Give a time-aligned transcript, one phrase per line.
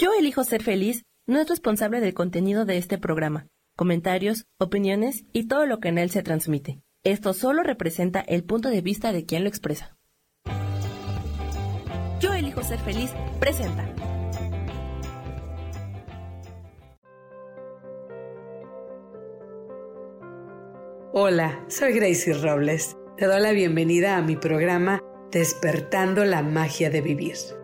[0.00, 5.46] Yo elijo ser feliz no es responsable del contenido de este programa, comentarios, opiniones y
[5.46, 6.80] todo lo que en él se transmite.
[7.04, 9.98] Esto solo representa el punto de vista de quien lo expresa.
[12.18, 13.10] Yo elijo ser feliz
[13.40, 13.94] presenta.
[21.12, 22.96] Hola, soy Gracie Robles.
[23.18, 27.59] Te doy la bienvenida a mi programa Despertando la magia de vivir.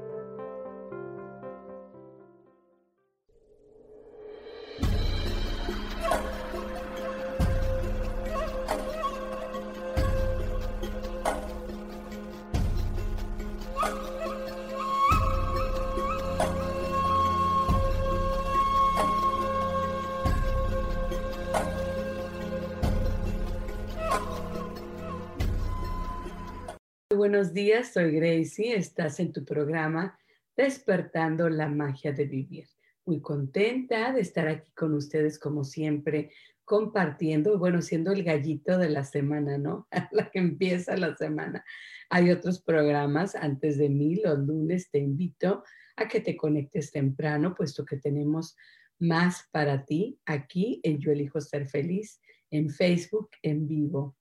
[27.56, 30.18] Días, soy Gracie, estás en tu programa
[30.54, 32.68] Despertando la magia de vivir.
[33.06, 36.32] Muy contenta de estar aquí con ustedes como siempre,
[36.66, 39.88] compartiendo, bueno, siendo el gallito de la semana, ¿no?
[40.12, 41.64] la que empieza la semana.
[42.10, 45.64] Hay otros programas antes de mí, los lunes te invito
[45.96, 48.54] a que te conectes temprano, puesto que tenemos
[48.98, 54.14] más para ti aquí en Yo elijo ser feliz, en Facebook en vivo.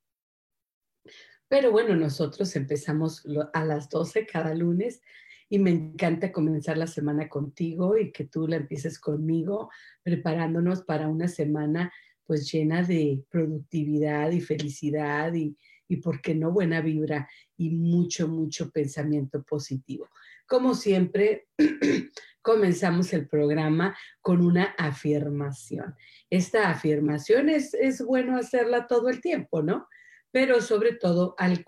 [1.47, 5.01] Pero bueno, nosotros empezamos a las 12 cada lunes
[5.49, 9.69] y me encanta comenzar la semana contigo y que tú la empieces conmigo,
[10.03, 11.93] preparándonos para una semana
[12.25, 15.55] pues llena de productividad y felicidad y,
[15.87, 20.09] y por qué no, buena vibra y mucho, mucho pensamiento positivo.
[20.47, 21.47] Como siempre,
[22.41, 25.95] comenzamos el programa con una afirmación.
[26.29, 29.87] Esta afirmación es, es bueno hacerla todo el tiempo, ¿no?
[30.35, 31.63] Pero sobre todo al,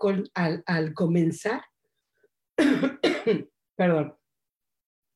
[0.66, 1.62] al, comenzar,
[3.74, 4.14] perdón,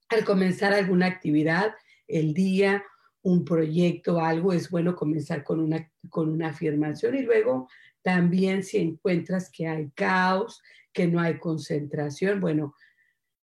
[0.08, 1.75] al comenzar alguna actividad,
[2.08, 2.83] el día,
[3.20, 7.69] un proyecto, algo, es bueno comenzar con una, con una afirmación y luego
[8.00, 12.74] también si encuentras que hay caos, que no hay concentración, bueno,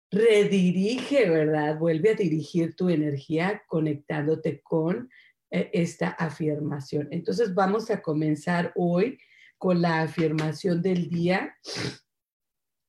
[0.10, 1.78] redirige, ¿verdad?
[1.78, 5.10] Vuelve a dirigir tu energía conectándote con
[5.52, 7.10] eh, esta afirmación.
[7.12, 9.20] Entonces vamos a comenzar hoy
[9.59, 11.56] con la afirmación del día.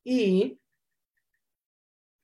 [0.02, 0.58] Y,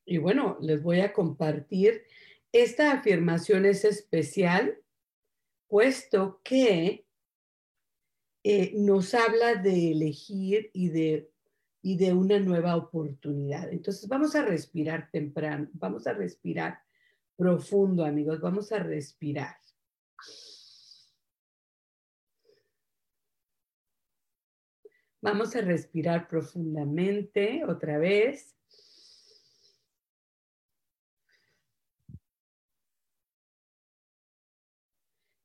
[0.07, 2.05] y bueno, les voy a compartir.
[2.53, 4.79] Esta afirmación es especial
[5.69, 7.05] puesto que
[8.45, 11.29] eh, nos habla de elegir y de,
[11.83, 13.71] y de una nueva oportunidad.
[13.73, 16.79] Entonces vamos a respirar temprano, vamos a respirar
[17.37, 19.57] profundo, amigos, vamos a respirar.
[25.23, 28.55] Vamos a respirar profundamente otra vez.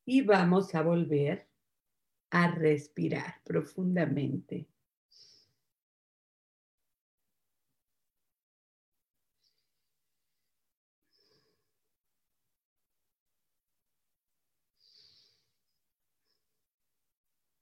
[0.05, 1.47] Y vamos a volver
[2.31, 4.70] a respirar profundamente.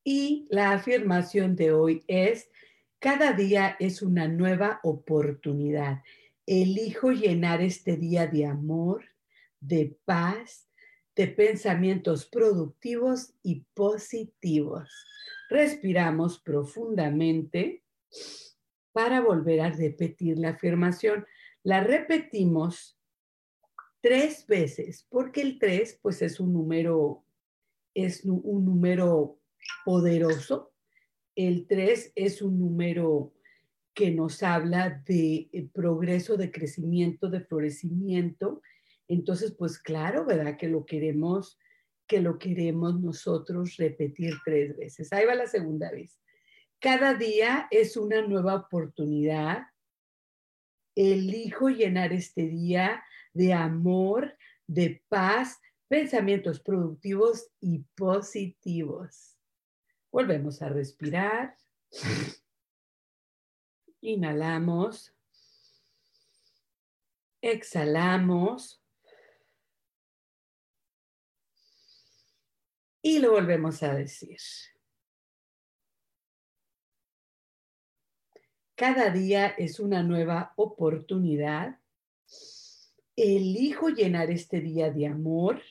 [0.04, 2.50] Y la afirmación de hoy es,
[3.00, 6.02] cada día es una nueva oportunidad.
[6.46, 9.04] Elijo llenar este día de amor,
[9.60, 10.68] de paz,
[11.16, 14.90] de pensamientos productivos y positivos.
[15.50, 17.84] Respiramos profundamente
[18.92, 21.26] para volver a repetir la afirmación.
[21.64, 22.98] La repetimos
[24.02, 27.24] tres veces, porque el tres, pues es un número,
[27.94, 29.39] es un número
[29.86, 30.74] poderoso.
[31.36, 33.34] El 3 es un número
[33.94, 38.62] que nos habla de eh, progreso, de crecimiento, de florecimiento.
[39.08, 40.58] Entonces, pues claro, ¿verdad?
[40.58, 41.58] Que lo queremos,
[42.08, 45.12] que lo queremos nosotros repetir tres veces.
[45.12, 46.20] Ahí va la segunda vez.
[46.80, 49.64] Cada día es una nueva oportunidad.
[50.96, 53.04] Elijo llenar este día
[53.34, 55.60] de amor, de paz,
[55.90, 59.39] pensamientos productivos y positivos.
[60.12, 61.56] Volvemos a respirar.
[64.02, 65.14] Inhalamos.
[67.42, 68.82] Exhalamos.
[73.02, 74.40] Y lo volvemos a decir.
[78.76, 81.80] Cada día es una nueva oportunidad.
[83.16, 85.62] Elijo llenar este día de amor,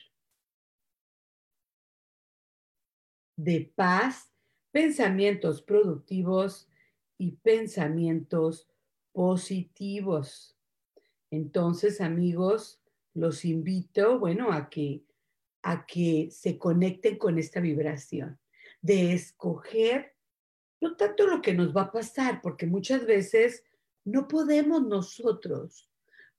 [3.38, 4.32] de paz,
[4.72, 6.68] pensamientos productivos
[7.16, 8.68] y pensamientos
[9.12, 10.56] positivos.
[11.30, 12.82] Entonces, amigos,
[13.14, 15.04] los invito, bueno, a que,
[15.62, 18.40] a que se conecten con esta vibración,
[18.82, 20.16] de escoger
[20.80, 23.64] no tanto lo que nos va a pasar, porque muchas veces
[24.04, 25.87] no podemos nosotros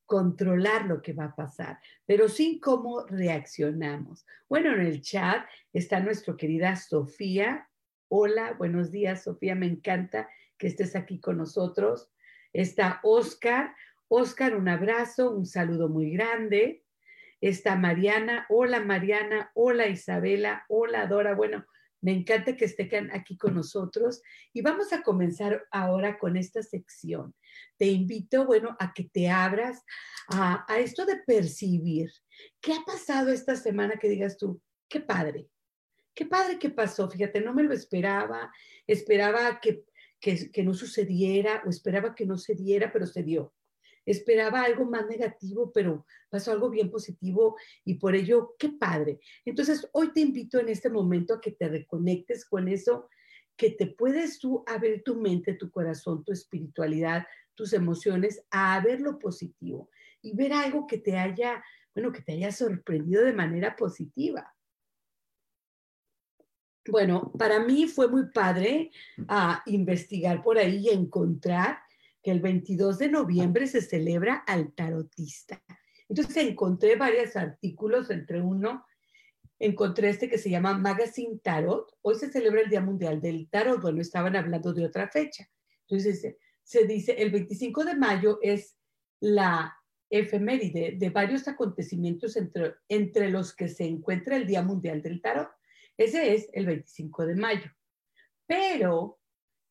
[0.09, 1.77] controlar lo que va a pasar,
[2.07, 4.25] pero sí cómo reaccionamos.
[4.50, 7.69] Bueno, en el chat está nuestra querida Sofía.
[8.07, 10.27] Hola, buenos días, Sofía, me encanta
[10.57, 12.09] que estés aquí con nosotros.
[12.53, 13.75] Está Oscar.
[14.07, 16.83] Oscar, un abrazo, un saludo muy grande.
[17.39, 18.47] Está Mariana.
[18.50, 19.51] Hola, Mariana.
[19.53, 20.65] Hola, Isabela.
[20.69, 21.35] Hola, Dora.
[21.35, 21.67] Bueno,
[22.01, 24.23] me encanta que estén aquí con nosotros
[24.53, 27.35] y vamos a comenzar ahora con esta sección.
[27.78, 29.84] Te invito, bueno, a que te abras
[30.30, 32.10] a, esto de percibir.
[32.62, 34.62] ¿Qué ha pasado esta semana que digas tú?
[34.88, 35.48] Qué padre.
[36.13, 37.10] Qué padre que pasó.
[37.10, 38.51] Fíjate, no me lo esperaba.
[38.88, 39.84] Esperaba que,
[40.19, 43.54] que, que no sucediera o esperaba que no se diera, pero se dio
[44.12, 47.56] esperaba algo más negativo, pero pasó algo bien positivo
[47.86, 49.19] y por ello, qué padre.
[49.45, 53.10] Entonces, hoy te invito en este momento a que te reconectes con eso,
[53.59, 59.01] que te puedes tú abrir tu mente, tu corazón, tu espiritualidad, tus emociones a ver
[59.01, 59.89] lo positivo
[60.21, 61.61] y ver algo que te haya,
[61.94, 64.56] bueno, que te haya sorprendido de manera positiva.
[66.88, 68.91] Bueno, para mí fue muy padre
[69.27, 71.79] ah, investigar por ahí y encontrar
[72.23, 75.61] que el 22 de noviembre se celebra al tarotista.
[76.07, 78.85] Entonces encontré varios artículos, entre uno,
[79.59, 81.95] encontré este que se llama Magazine Tarot.
[82.01, 83.81] Hoy se celebra el Día Mundial del Tarot.
[83.81, 85.47] Bueno, estaban hablando de otra fecha.
[85.88, 88.77] Entonces se dice, el 25 de mayo es
[89.19, 89.75] la
[90.09, 95.50] efeméride de varios acontecimientos entre, entre los que se encuentra el Día Mundial del Tarot.
[95.97, 97.71] Ese es el 25 de mayo.
[98.47, 99.19] Pero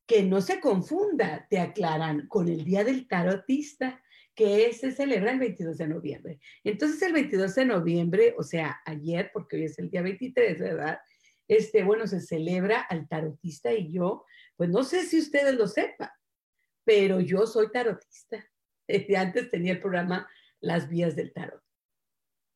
[0.07, 4.03] que no se confunda, te aclaran, con el Día del Tarotista,
[4.39, 6.39] que se celebra el 22 de noviembre.
[6.63, 11.01] Entonces, el 22 de noviembre, o sea, ayer, porque hoy es el día 23, ¿verdad?
[11.49, 14.25] Este, bueno, se celebra al tarotista y yo,
[14.55, 16.11] pues no sé si ustedes lo sepan,
[16.85, 18.49] pero yo soy tarotista.
[18.87, 20.29] Desde antes tenía el programa
[20.61, 21.61] Las Vías del Tarot.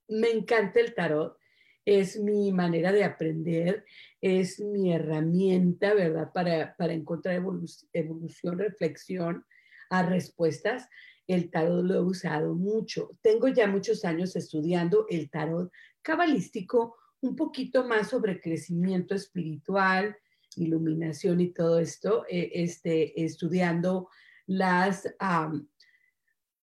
[0.06, 1.36] Me encanta el tarot
[1.84, 3.84] es mi manera de aprender,
[4.20, 6.30] es mi herramienta, ¿verdad?
[6.32, 9.44] Para, para encontrar evolución, reflexión
[9.90, 10.88] a respuestas.
[11.32, 13.16] El tarot lo he usado mucho.
[13.22, 20.16] Tengo ya muchos años estudiando el tarot cabalístico, un poquito más sobre crecimiento espiritual,
[20.56, 24.08] iluminación y todo esto, eh, este, estudiando
[24.46, 25.08] las,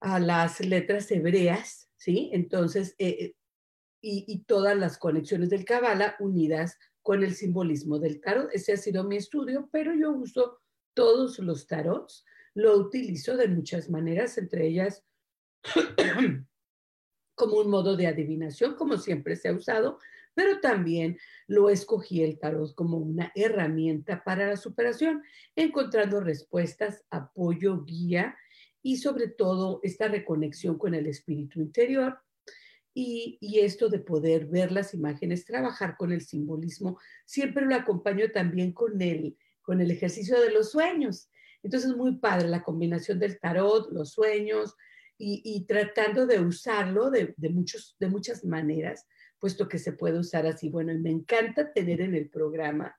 [0.01, 2.29] las letras hebreas, ¿sí?
[2.31, 3.33] Entonces, eh,
[4.01, 8.49] y, todas las conexiones del Kabbalah unidas con el simbolismo del tarot.
[8.53, 10.59] Ese ha sido mi estudio, pero yo uso
[10.93, 12.23] todos los tarots,
[12.59, 15.03] lo utilizo de muchas maneras, entre ellas
[17.35, 19.99] como un modo de adivinación, como siempre se ha usado,
[20.33, 21.17] pero también
[21.47, 25.23] lo escogí el tarot como una herramienta para la superación,
[25.55, 28.37] encontrando respuestas, apoyo, guía
[28.81, 32.19] y sobre todo esta reconexión con el espíritu interior
[32.93, 38.73] y, esto de poder ver las imágenes, trabajar con el simbolismo, siempre lo acompaño también
[38.73, 41.29] con el, con el ejercicio de los sueños.
[41.63, 44.75] Entonces, muy padre la combinación del tarot, los sueños
[45.17, 49.05] y, tratando de usarlo de, muchos, de muchas maneras,
[49.37, 50.69] puesto que se puede usar así.
[50.69, 52.95] Bueno, y me encanta tener en el programa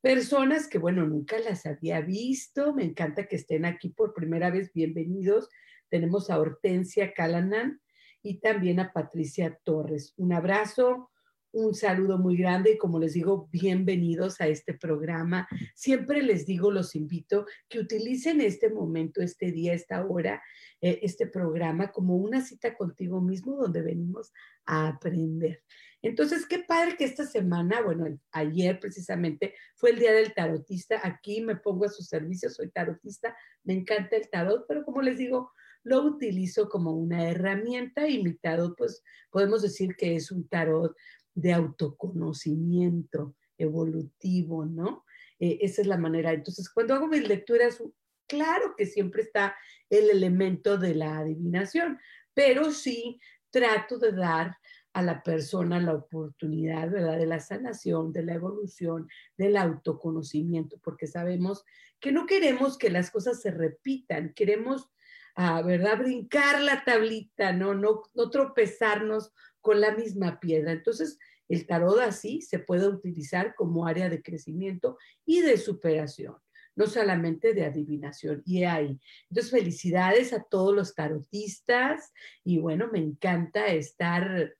[0.00, 2.72] personas que, bueno, nunca las había visto.
[2.72, 4.72] Me encanta que estén aquí por primera vez.
[4.72, 5.50] Bienvenidos.
[5.90, 7.80] Tenemos a Hortensia Calanan
[8.22, 10.14] y también a Patricia Torres.
[10.16, 11.09] Un abrazo,
[11.52, 15.48] un saludo muy grande y como les digo, bienvenidos a este programa.
[15.74, 20.42] Siempre les digo, los invito que utilicen este momento, este día, esta hora,
[20.80, 24.32] eh, este programa como una cita contigo mismo donde venimos
[24.64, 25.62] a aprender.
[26.02, 31.00] Entonces, qué padre que esta semana, bueno, ayer precisamente fue el día del tarotista.
[31.02, 35.18] Aquí me pongo a su servicio, soy tarotista, me encanta el tarot, pero como les
[35.18, 35.52] digo,
[35.82, 40.94] lo utilizo como una herramienta y mi tarot, pues podemos decir que es un tarot
[41.40, 45.04] de autoconocimiento evolutivo, ¿no?
[45.38, 46.32] Eh, esa es la manera.
[46.32, 47.82] Entonces, cuando hago mis lecturas,
[48.26, 49.56] claro que siempre está
[49.88, 51.98] el elemento de la adivinación,
[52.34, 53.20] pero sí
[53.50, 54.56] trato de dar
[54.92, 57.16] a la persona la oportunidad, ¿verdad?
[57.18, 61.64] De la sanación, de la evolución, del autoconocimiento, porque sabemos
[62.00, 64.90] que no queremos que las cosas se repitan, queremos
[65.36, 65.98] a, ¿verdad?
[65.98, 67.74] Brincar la tablita, ¿no?
[67.74, 68.02] ¿no?
[68.14, 70.72] No tropezarnos con la misma piedra.
[70.72, 71.18] Entonces,
[71.50, 76.36] el tarot así se puede utilizar como área de crecimiento y de superación.
[76.76, 78.42] no solamente de adivinación.
[78.46, 78.98] Y ahí.
[79.28, 82.12] Entonces, felicidades a todos los tarotistas
[82.44, 84.54] y bueno, me encanta estar,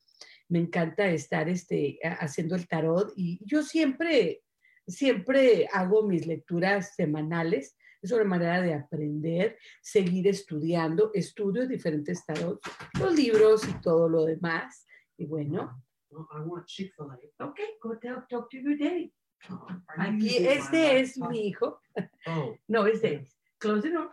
[0.49, 4.43] me encanta estar este, haciendo el tarot y yo siempre,
[4.85, 7.75] siempre hago mis lecturas semanales.
[8.01, 12.59] Es una manera de aprender, seguir estudiando, estudio diferentes tarot,
[12.99, 14.85] los libros y todo lo demás.
[15.21, 15.69] Y bueno.
[16.11, 17.45] I want Chick-fil-A.
[17.45, 19.13] Okay, go talk, talk to your daddy.
[19.47, 19.59] You
[19.97, 21.31] Aquí, este es laptop?
[21.31, 21.79] mi hijo.
[22.25, 23.35] Oh, No, it's Davis.
[23.59, 24.09] Close the door.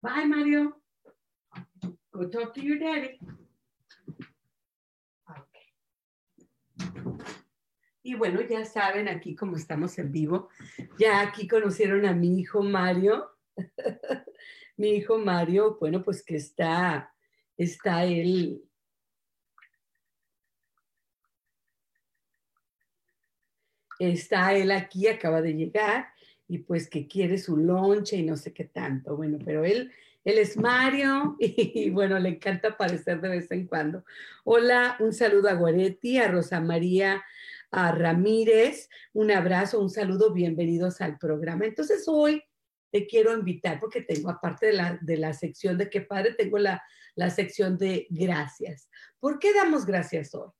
[0.00, 0.74] Bye, Mario.
[2.12, 3.18] Go talk to your daddy.
[5.28, 5.66] Okay.
[8.04, 10.48] Y bueno, ya saben, aquí como estamos en vivo,
[10.98, 13.28] ya aquí conocieron a mi hijo Mario.
[14.76, 17.12] mi hijo Mario, bueno, pues que está,
[17.56, 18.62] está él.
[24.12, 26.08] Está él aquí, acaba de llegar
[26.48, 29.16] y pues que quiere su lonche y no sé qué tanto.
[29.16, 29.92] Bueno, pero él,
[30.24, 34.04] él es Mario y, bueno, le encanta aparecer de vez en cuando.
[34.44, 37.22] Hola, un saludo a Guaretti, a Rosa María,
[37.70, 41.64] a Ramírez, un abrazo, un saludo, bienvenidos al programa.
[41.64, 42.42] Entonces hoy
[42.92, 46.58] te quiero invitar porque tengo, aparte de la, de la sección de qué padre, tengo
[46.58, 46.82] la,
[47.16, 48.88] la sección de gracias.
[49.18, 50.50] ¿Por qué damos gracias hoy?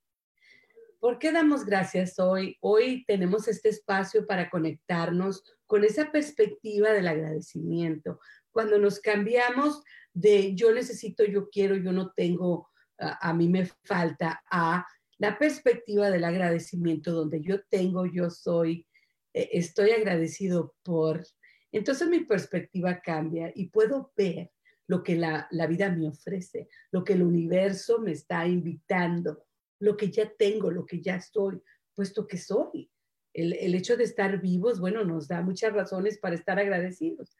[1.04, 2.56] ¿Por qué damos gracias hoy?
[2.62, 8.20] Hoy tenemos este espacio para conectarnos con esa perspectiva del agradecimiento.
[8.50, 9.82] Cuando nos cambiamos
[10.14, 14.86] de yo necesito, yo quiero, yo no tengo, a, a mí me falta, a
[15.18, 18.86] la perspectiva del agradecimiento donde yo tengo, yo soy,
[19.34, 21.22] eh, estoy agradecido por.
[21.70, 24.52] Entonces mi perspectiva cambia y puedo ver
[24.86, 29.43] lo que la, la vida me ofrece, lo que el universo me está invitando,
[29.80, 31.60] lo que ya tengo, lo que ya soy,
[31.94, 32.90] puesto que soy.
[33.32, 37.36] El, el, hecho de estar vivos, bueno, nos da muchas razones para estar agradecidos.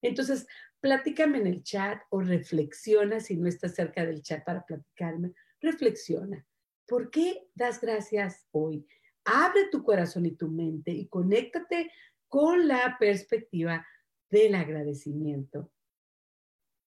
[0.00, 0.46] Entonces,
[0.80, 5.32] platícame en el chat o reflexiona si no estás cerca del chat para platicarme.
[5.60, 6.46] Reflexiona.
[6.86, 8.86] ¿Por qué das gracias hoy?
[9.24, 11.90] Abre tu corazón y tu mente y conéctate
[12.28, 13.86] con la perspectiva
[14.30, 15.72] del agradecimiento.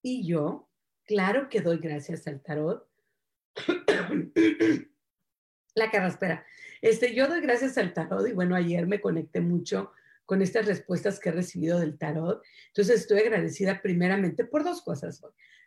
[0.03, 0.69] Y yo,
[1.05, 2.86] claro que doy gracias al tarot.
[5.75, 6.45] La carraspera.
[6.81, 9.91] Este, yo doy gracias al tarot y bueno, ayer me conecté mucho
[10.25, 12.43] con estas respuestas que he recibido del tarot.
[12.67, 15.21] Entonces estoy agradecida primeramente por dos cosas.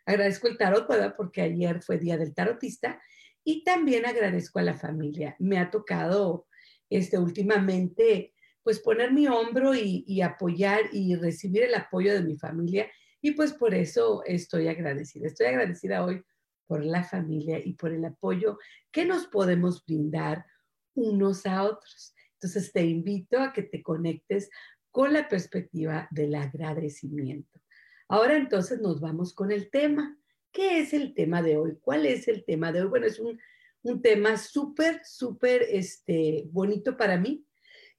[0.05, 3.01] Agradezco el tarot porque ayer fue día del tarotista
[3.43, 5.35] y también agradezco a la familia.
[5.39, 6.47] Me ha tocado
[6.89, 8.33] este, últimamente
[8.63, 12.87] pues poner mi hombro y, y apoyar y recibir el apoyo de mi familia
[13.19, 15.27] y pues por eso estoy agradecida.
[15.27, 16.23] Estoy agradecida hoy
[16.71, 18.57] por la familia y por el apoyo
[18.93, 20.45] que nos podemos brindar
[20.93, 22.15] unos a otros.
[22.35, 24.49] Entonces te invito a que te conectes
[24.89, 27.59] con la perspectiva del agradecimiento.
[28.07, 30.17] Ahora entonces nos vamos con el tema.
[30.53, 31.77] ¿Qué es el tema de hoy?
[31.81, 32.87] ¿Cuál es el tema de hoy?
[32.87, 33.37] Bueno, es un,
[33.81, 37.45] un tema súper, súper este, bonito para mí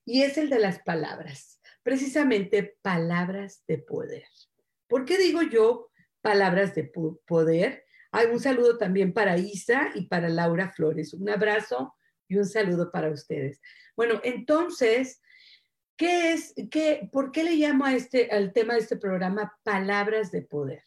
[0.07, 4.25] y es el de las palabras, precisamente palabras de poder.
[4.87, 5.91] ¿Por qué digo yo
[6.23, 6.91] palabras de
[7.27, 7.85] poder?
[8.13, 11.15] Hay un saludo también para Isa y para Laura Flores.
[11.15, 11.95] Un abrazo
[12.29, 13.61] y un saludo para ustedes.
[13.97, 15.23] Bueno, entonces,
[15.97, 20.31] ¿qué es, qué, ¿por qué le llamo a este, al tema de este programa palabras
[20.31, 20.85] de poder?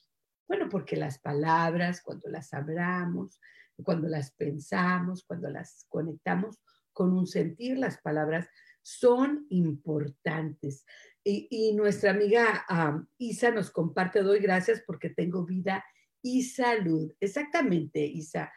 [0.48, 3.39] Bueno, porque las palabras, cuando las hablamos,
[3.84, 6.62] cuando las pensamos, cuando las conectamos
[6.94, 8.48] con un sentir, las palabras
[8.82, 10.86] son importantes.
[11.24, 15.84] Y, nuestra amiga um, Isa nos comparte, doy gracias porque tengo vida
[16.25, 17.13] y salud.
[17.20, 18.51] Exactamente, Isa.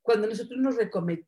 [0.00, 0.76] Cuando nosotros nos,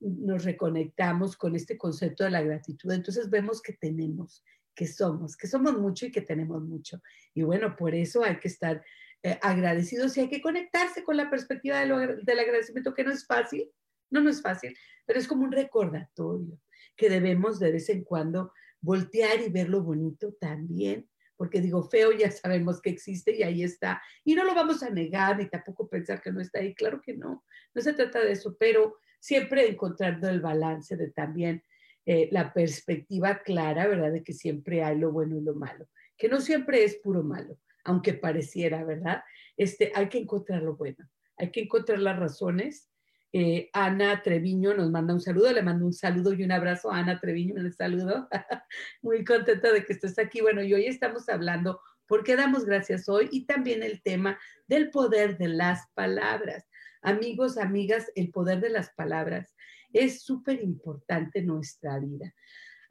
[0.01, 5.49] nos, reconectamos con este concepto de la gratitud, entonces vemos que tenemos, que somos, que
[5.49, 7.03] somos mucho y que tenemos mucho.
[7.35, 8.85] Y bueno, por eso hay que estar
[9.25, 13.27] eh, agradecidos y hay que conectarse con la perspectiva de del agradecimiento, que no es
[13.27, 13.69] fácil,
[14.11, 16.57] no, no es fácil, pero es como un recordatorio
[16.97, 22.13] que debemos de vez en cuando voltear y ver lo bonito también porque digo, feo
[22.13, 24.03] ya sabemos que existe y ahí está.
[24.25, 26.75] Y no lo vamos a negar ni tampoco pensar que no está ahí.
[26.75, 31.65] Claro que no, no se trata de eso, pero siempre encontrando el balance de también
[32.05, 34.13] eh, la perspectiva clara, ¿verdad?
[34.13, 37.59] De que siempre hay lo bueno y lo malo, que no siempre es puro malo,
[37.85, 39.23] aunque pareciera, ¿verdad?
[39.57, 42.90] Este, hay que encontrar lo bueno, hay que encontrar las razones.
[43.33, 46.99] Eh, Ana Treviño nos manda un saludo, le mando un saludo y un abrazo a
[46.99, 48.29] Ana Treviño, un saludo.
[49.03, 50.41] Muy contenta de que estés aquí.
[50.41, 54.91] Bueno, y hoy estamos hablando por qué damos gracias hoy y también el tema del
[54.91, 56.69] poder de las palabras.
[57.03, 59.55] Amigos, amigas, el poder de las palabras
[59.93, 62.35] es súper importante en nuestra vida.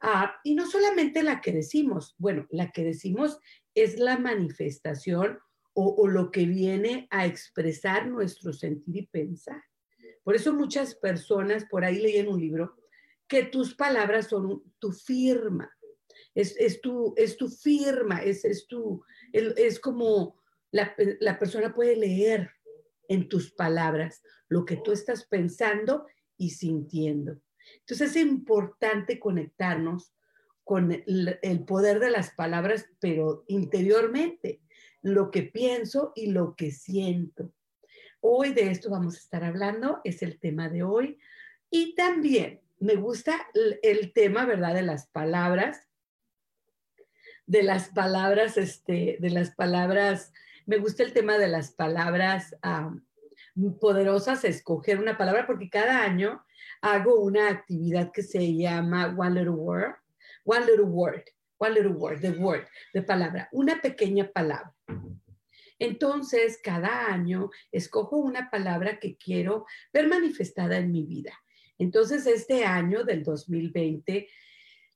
[0.00, 3.38] Ah, y no solamente la que decimos, bueno, la que decimos
[3.74, 5.38] es la manifestación
[5.74, 9.62] o, o lo que viene a expresar nuestro sentir y pensar.
[10.22, 12.76] Por eso muchas personas, por ahí leí en un libro,
[13.28, 15.70] que tus palabras son tu firma,
[16.34, 21.96] es, es, tu, es tu firma, es, es, tu, es como la, la persona puede
[21.96, 22.50] leer
[23.08, 27.40] en tus palabras lo que tú estás pensando y sintiendo.
[27.80, 30.12] Entonces es importante conectarnos
[30.64, 34.60] con el, poder de las palabras, pero interiormente,
[35.02, 37.52] lo que pienso y lo que siento.
[38.20, 41.18] Hoy de esto vamos a estar hablando, es el tema de hoy.
[41.70, 43.46] Y también me gusta
[43.82, 45.88] el, tema, ¿verdad?, de las palabras,
[47.46, 50.32] de las palabras, este, de las palabras,
[50.66, 53.00] me gusta el tema de las palabras um,
[53.78, 56.44] poderosas, escoger una palabra, porque cada año
[56.82, 59.96] hago una actividad que se llama One Little Word,
[60.44, 61.24] One Little Word,
[61.58, 64.74] One Little Word, the word, de palabra, una pequeña palabra.
[65.80, 71.32] Entonces, cada año escojo una palabra que quiero ver manifestada en mi vida.
[71.78, 74.28] Entonces, este año del 2020,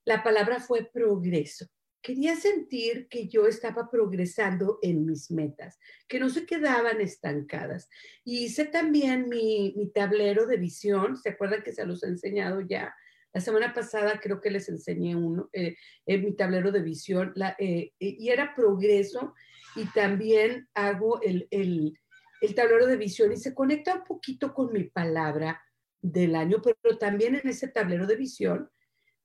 [0.05, 1.67] la palabra fue progreso.
[2.03, 7.89] Quería sentir que yo estaba progresando en mis metas, que no se quedaban estancadas.
[8.23, 12.61] Y hice también mi, mi tablero de visión, ¿se acuerdan que se los he enseñado
[12.61, 12.95] ya?
[13.33, 17.57] La semana pasada creo que les enseñé uno, eh, en mi tablero de visión, la,
[17.59, 19.33] eh, y era progreso
[19.77, 21.99] y también hago el, el,
[22.41, 25.63] el, tablero de visión y se conecta un poquito con mi palabra
[26.01, 28.71] del año, pero también en ese tablero de visión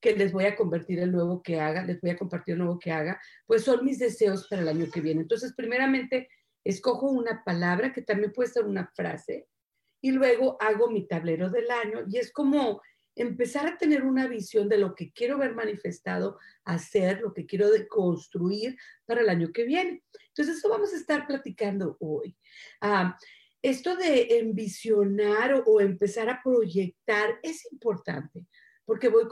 [0.02, 2.80] que les voy a convertir el nuevo que haga, les voy a compartir el nuevo
[2.80, 5.22] que haga, pues son mis deseos para el año que viene.
[5.22, 6.30] Entonces, primeramente,
[6.64, 9.48] escojo una palabra que también puede ser una frase
[10.02, 12.82] y luego hago mi tablero del año y es como
[13.20, 17.70] empezar a tener una visión de lo que quiero ver manifestado, hacer, lo que quiero
[17.90, 20.04] construir para el año que viene.
[20.30, 22.38] Entonces, eso vamos a estar platicando hoy.
[22.82, 23.12] Uh,
[23.62, 28.46] esto de envisionar o, empezar a proyectar es importante
[28.86, 29.26] porque voy,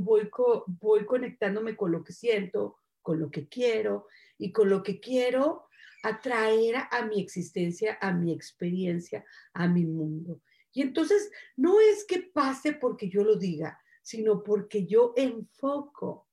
[0.00, 0.28] voy,
[0.66, 4.06] voy conectándome con lo que siento, con lo que quiero
[4.38, 5.68] y con lo que quiero
[6.02, 10.40] atraer a mi existencia, a mi experiencia, a mi mundo.
[10.78, 16.28] Y entonces no es que pase porque yo lo diga, sino porque yo enfoco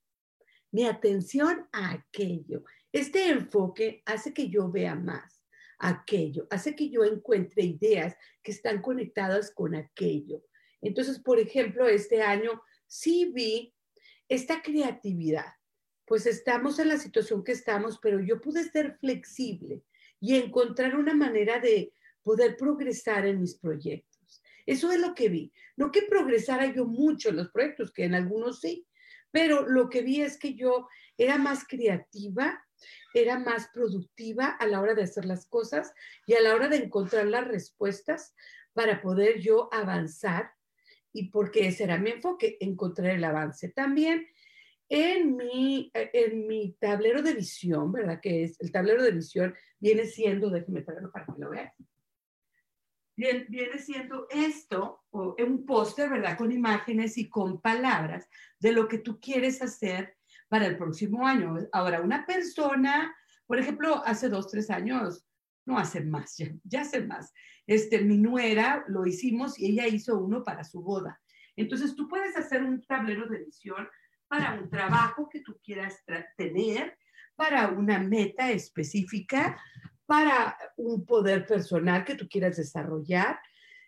[0.69, 2.63] mi atención a aquello.
[2.91, 5.43] Este enfoque hace que yo vea más
[5.79, 10.43] aquello, hace que yo encuentre ideas que están conectadas con aquello.
[10.79, 13.73] Entonces, por ejemplo, este año sí vi
[14.29, 15.55] esta creatividad.
[16.05, 19.81] Pues estamos en la situación que estamos, pero yo pude ser flexible
[20.19, 24.14] y encontrar una manera de poder progresar en mis proyectos.
[24.65, 25.53] Eso es lo que vi.
[25.75, 28.87] No que progresara yo mucho en los proyectos, que en algunos sí,
[29.31, 32.63] pero lo que vi es que yo era más creativa,
[33.13, 35.93] era más productiva a la hora de hacer las cosas
[36.25, 38.33] y a la hora de encontrar las respuestas
[38.73, 40.51] para poder yo avanzar
[41.13, 43.69] y porque ese era mi enfoque, encontrar el avance.
[43.69, 44.27] También
[44.89, 48.19] en mi, en mi tablero de visión, ¿verdad?
[48.21, 51.71] Que es el tablero de visión, viene siendo, déjenme traerlo para que lo vean
[53.15, 56.37] viene siendo esto, un póster, ¿verdad?
[56.37, 58.27] Con imágenes y con palabras
[58.59, 60.17] de lo que tú quieres hacer
[60.49, 61.55] para el próximo año.
[61.71, 65.25] Ahora, una persona, por ejemplo, hace dos, tres años,
[65.65, 67.33] no hace más, ya, ya hace más.
[67.65, 71.19] Este, mi nuera lo hicimos y ella hizo uno para su boda.
[71.55, 73.87] Entonces, tú puedes hacer un tablero de visión
[74.27, 76.03] para un trabajo que tú quieras
[76.37, 76.97] tener,
[77.35, 79.59] para una meta específica,
[80.05, 83.39] para un poder personal que tú quieras desarrollar.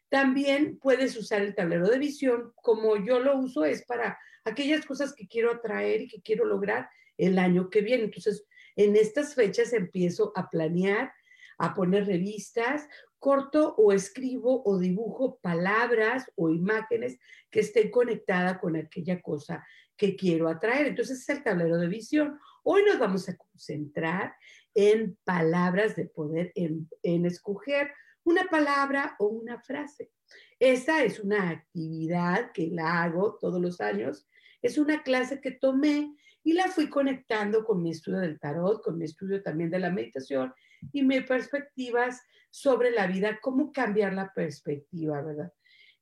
[0.09, 5.13] También puedes usar el tablero de visión, como yo lo uso, es para aquellas cosas
[5.13, 8.05] que quiero atraer y que quiero lograr el año que viene.
[8.05, 11.11] Entonces, en estas fechas empiezo a planear,
[11.57, 12.87] a poner revistas,
[13.19, 17.17] corto o escribo o dibujo palabras o imágenes
[17.49, 19.65] que estén conectadas con aquella cosa
[19.97, 20.87] que quiero atraer.
[20.87, 22.39] Entonces, es el tablero de visión.
[22.63, 24.35] Hoy nos vamos a concentrar
[24.77, 27.91] en palabras de poder, en, en escoger
[28.23, 30.11] una palabra o una frase.
[30.59, 34.29] Esa es una actividad que la hago todos los años.
[34.61, 36.13] Es una clase que tomé
[36.43, 39.89] y la fui conectando con mi estudio del tarot, con mi estudio también de la
[39.89, 40.53] meditación
[40.93, 45.51] y mis perspectivas sobre la vida, cómo cambiar la perspectiva, ¿verdad?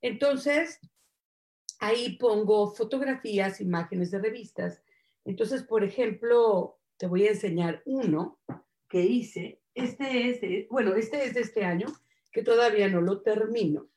[0.01, 0.81] Entonces,
[1.79, 4.83] ahí pongo fotografías, imágenes de revistas.
[5.23, 8.39] Entonces, por ejemplo, te voy a enseñar uno
[8.89, 11.87] que hice, este es, de, bueno, este es de este año,
[12.31, 13.89] que todavía no lo termino.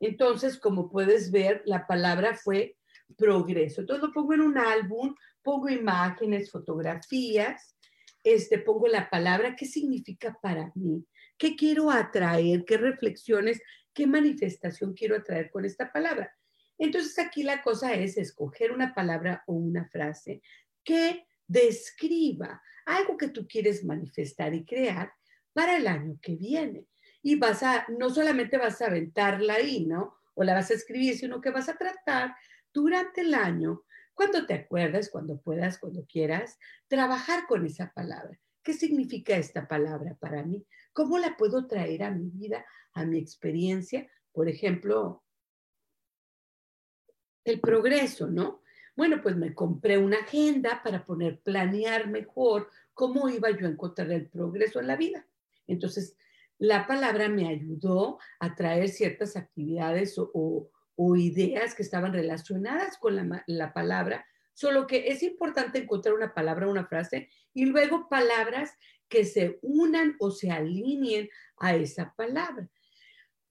[0.00, 2.76] Entonces, como puedes ver, la palabra fue
[3.16, 3.80] progreso.
[3.80, 7.76] Entonces lo pongo en un álbum, pongo imágenes, fotografías,
[8.22, 11.06] este, pongo la palabra, ¿qué significa para mí?
[11.38, 12.64] ¿Qué quiero atraer?
[12.64, 13.62] ¿Qué reflexiones?
[13.94, 16.34] ¿Qué manifestación quiero atraer con esta palabra?
[16.78, 20.42] Entonces aquí la cosa es escoger una palabra o una frase
[20.84, 25.12] que describa algo que tú quieres manifestar y crear
[25.52, 26.86] para el año que viene.
[27.22, 30.16] Y vas a, no solamente vas a aventarla ahí, ¿no?
[30.34, 32.34] O la vas a escribir, sino que vas a tratar
[32.72, 33.82] durante el año
[34.14, 38.38] cuando te acuerdas, cuando puedas, cuando quieras, trabajar con esa palabra.
[38.62, 40.66] ¿Qué significa esta palabra para mí?
[40.92, 44.10] ¿Cómo la puedo traer a mi vida, a mi experiencia?
[44.32, 45.22] Por ejemplo,
[47.44, 48.62] el progreso, ¿no?
[48.96, 54.10] Bueno, pues me compré una agenda para poner, planear mejor cómo iba yo a encontrar
[54.10, 55.26] el progreso en la vida.
[55.66, 56.16] Entonces,
[56.58, 60.70] la palabra me ayudó a traer ciertas actividades o,
[61.18, 66.86] ideas que estaban relacionadas con la, palabra, solo que es importante encontrar una palabra, una
[66.86, 68.72] frase y luego palabras
[69.06, 71.28] que se unan o se alineen
[71.58, 72.66] a esa palabra.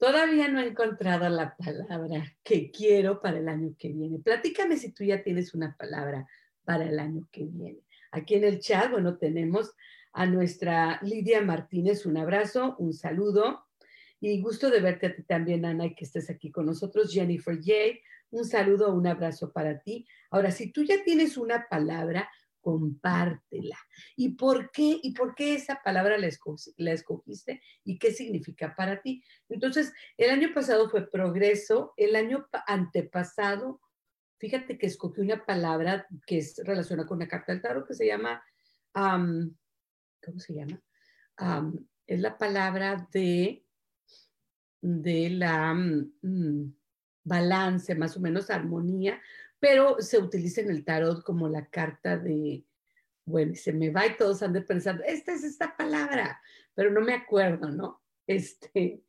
[0.06, 4.20] Todavía no he encontrado la palabra que quiero para el año que viene.
[4.20, 6.28] Platícame si tú ya tienes una palabra
[6.64, 7.80] para el año que viene.
[8.12, 9.74] Aquí en el chat, bueno, tenemos
[10.14, 12.06] a nuestra Lidia Martínez.
[12.06, 13.66] Un abrazo, un saludo.
[14.20, 17.12] Y gusto de verte a ti también, Ana, y que estés aquí con nosotros.
[17.12, 17.74] Jennifer J,
[18.30, 20.06] un saludo, un abrazo para ti.
[20.30, 22.30] Ahora, si tú ya tienes una palabra,
[22.66, 23.78] compártela.
[24.16, 25.00] ¿Y por qué?
[25.04, 26.28] ¿Y por qué esa palabra la,
[26.92, 27.62] escogiste?
[27.84, 29.24] ¿Y qué significa para ti?
[29.50, 33.82] Entonces, el año pasado fue progreso, el año antepasado,
[34.40, 38.08] fíjate que escogí una palabra que es relacionada con la carta del tarot que se
[38.08, 38.44] llama,
[38.96, 40.82] ¿cómo se llama?
[42.08, 43.62] Es la palabra de
[44.82, 46.74] de la mm,
[47.24, 49.20] balance, más o menos armonía,
[49.60, 52.66] pero se utiliza en el tarot como la carta de,
[53.26, 56.40] bueno, se me va y todos han de pensar, esta es esta palabra,
[56.74, 58.02] pero no me acuerdo, ¿no?
[58.28, 59.04] Este,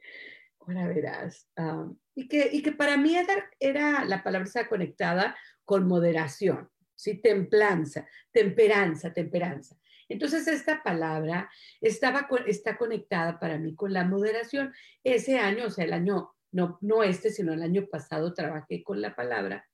[0.61, 1.49] ahora verás.
[1.57, 6.71] Ah, y, que, y que para mí era, era la palabra está conectada con moderación,
[6.95, 7.21] ¿sí?
[7.21, 9.77] Templanza, temperanza, temperanza.
[10.09, 14.73] Entonces, esta palabra estaba, está conectada para mí con la moderación.
[15.03, 19.01] Ese año, o sea, el año, no, no este, sino el año pasado, trabajé con
[19.01, 19.67] la palabra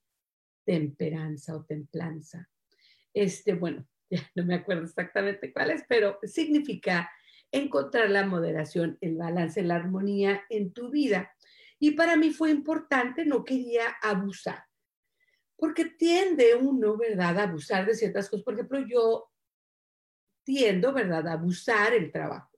[0.64, 2.48] temperanza o templanza.
[3.12, 7.10] Este, bueno, ya no me acuerdo exactamente cuál es, pero significa
[7.50, 11.32] encontrar la moderación, el balance, la armonía en tu vida.
[11.78, 14.64] Y para mí fue importante, no quería abusar,
[15.56, 18.44] porque tiende uno, ¿verdad?, a abusar de ciertas cosas.
[18.44, 19.30] Por ejemplo, yo
[20.44, 22.50] tiendo, ¿verdad?, a abusar el trabajo.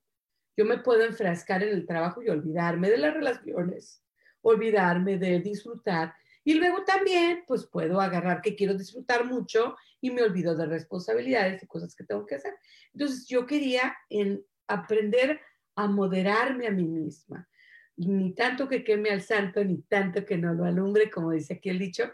[0.57, 4.05] Yo me puedo enfrascar en el trabajo y olvidarme de las relaciones,
[4.40, 6.14] olvidarme de disfrutar.
[6.44, 11.62] Y luego también, pues puedo agarrar que quiero disfrutar mucho y me olvido de responsabilidades
[11.62, 12.54] y cosas que tengo que hacer.
[12.92, 15.40] Entonces yo quería en aprender
[15.74, 17.48] a moderarme a mí misma.
[17.96, 21.70] Ni tanto que queme al santo, ni tanto que no lo alumbre, como dice aquí
[21.70, 22.12] el dicho.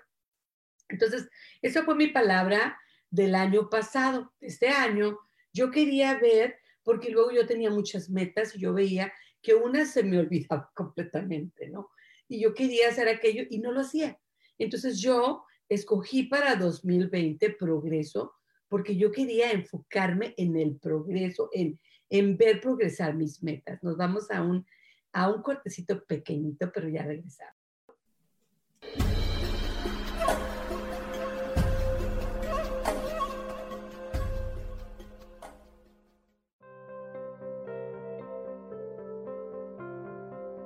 [0.89, 1.29] Entonces,
[1.63, 2.79] eso fue mi palabra
[3.11, 4.33] del año pasado.
[4.41, 5.19] Este año
[5.53, 9.13] yo quería ver, porque luego yo tenía muchas metas y yo veía
[9.43, 11.91] que una se me olvidaba completamente, ¿no?
[12.31, 14.19] Y yo quería hacer aquello y no lo hacía.
[14.57, 18.33] Entonces yo escogí para 2020 progreso,
[18.69, 23.83] porque yo quería enfocarme en el progreso, en, en ver progresar mis metas.
[23.83, 24.65] Nos vamos a un,
[25.13, 27.57] a un cortecito pequeñito, pero ya regresamos.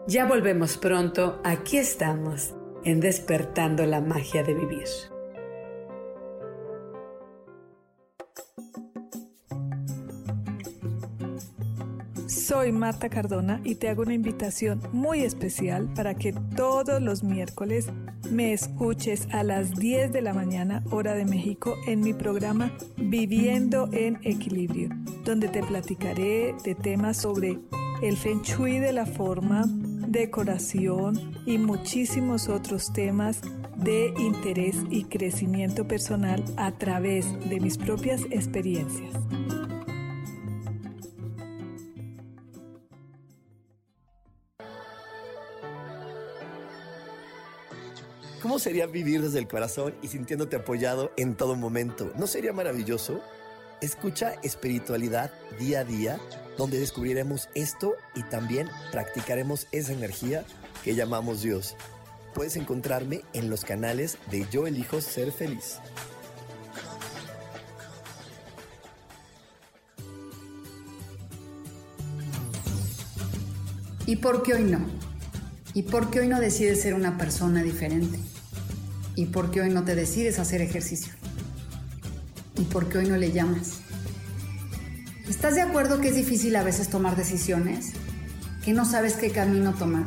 [0.06, 2.52] Ya volvemos pronto, aquí estamos,
[2.84, 4.84] en despertando la magia de vivir.
[12.26, 17.86] Soy Marta Cardona y te hago una invitación muy especial para que todos los miércoles
[18.30, 23.88] me escuches a las 10 de la mañana hora de México en mi programa Viviendo
[23.90, 24.90] en Equilibrio,
[25.24, 27.58] donde te platicaré de temas sobre
[28.02, 29.64] el feng shui de la forma,
[30.14, 33.40] decoración y muchísimos otros temas
[33.76, 39.12] de interés y crecimiento personal a través de mis propias experiencias.
[48.40, 52.12] ¿Cómo sería vivir desde el corazón y sintiéndote apoyado en todo momento?
[52.16, 53.20] ¿No sería maravilloso?
[53.84, 56.18] Escucha espiritualidad día a día,
[56.56, 60.46] donde descubriremos esto y también practicaremos esa energía
[60.82, 61.76] que llamamos Dios.
[62.32, 65.80] Puedes encontrarme en los canales de Yo elijo ser feliz.
[74.06, 74.78] ¿Y por qué hoy no?
[75.74, 78.18] ¿Y por qué hoy no decides ser una persona diferente?
[79.14, 81.12] ¿Y por qué hoy no te decides hacer ejercicio?
[82.56, 83.80] ¿Y por qué hoy no le llamas?
[85.28, 87.92] ¿Estás de acuerdo que es difícil a veces tomar decisiones?
[88.64, 90.06] ¿Que no sabes qué camino tomar?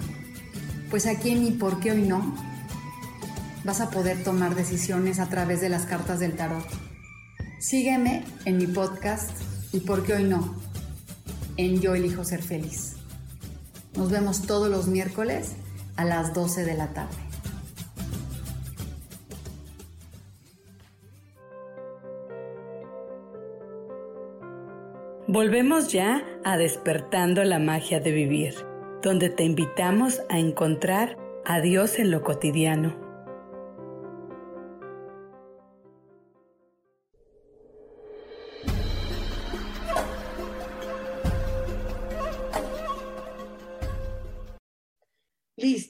[0.90, 2.36] Pues aquí en ¿Y por qué hoy no?
[3.64, 6.66] vas a poder tomar decisiones a través de las cartas del tarot.
[7.60, 9.30] Sígueme en mi podcast
[9.74, 10.56] ¿Y por qué hoy no?
[11.58, 12.94] En Yo elijo ser feliz.
[13.98, 15.50] Nos vemos todos los miércoles
[15.98, 17.27] a las 12 de la tarde.
[25.30, 28.56] Volvemos ya a despertando la magia de vivir,
[29.02, 33.07] donde te invitamos a encontrar a Dios en lo cotidiano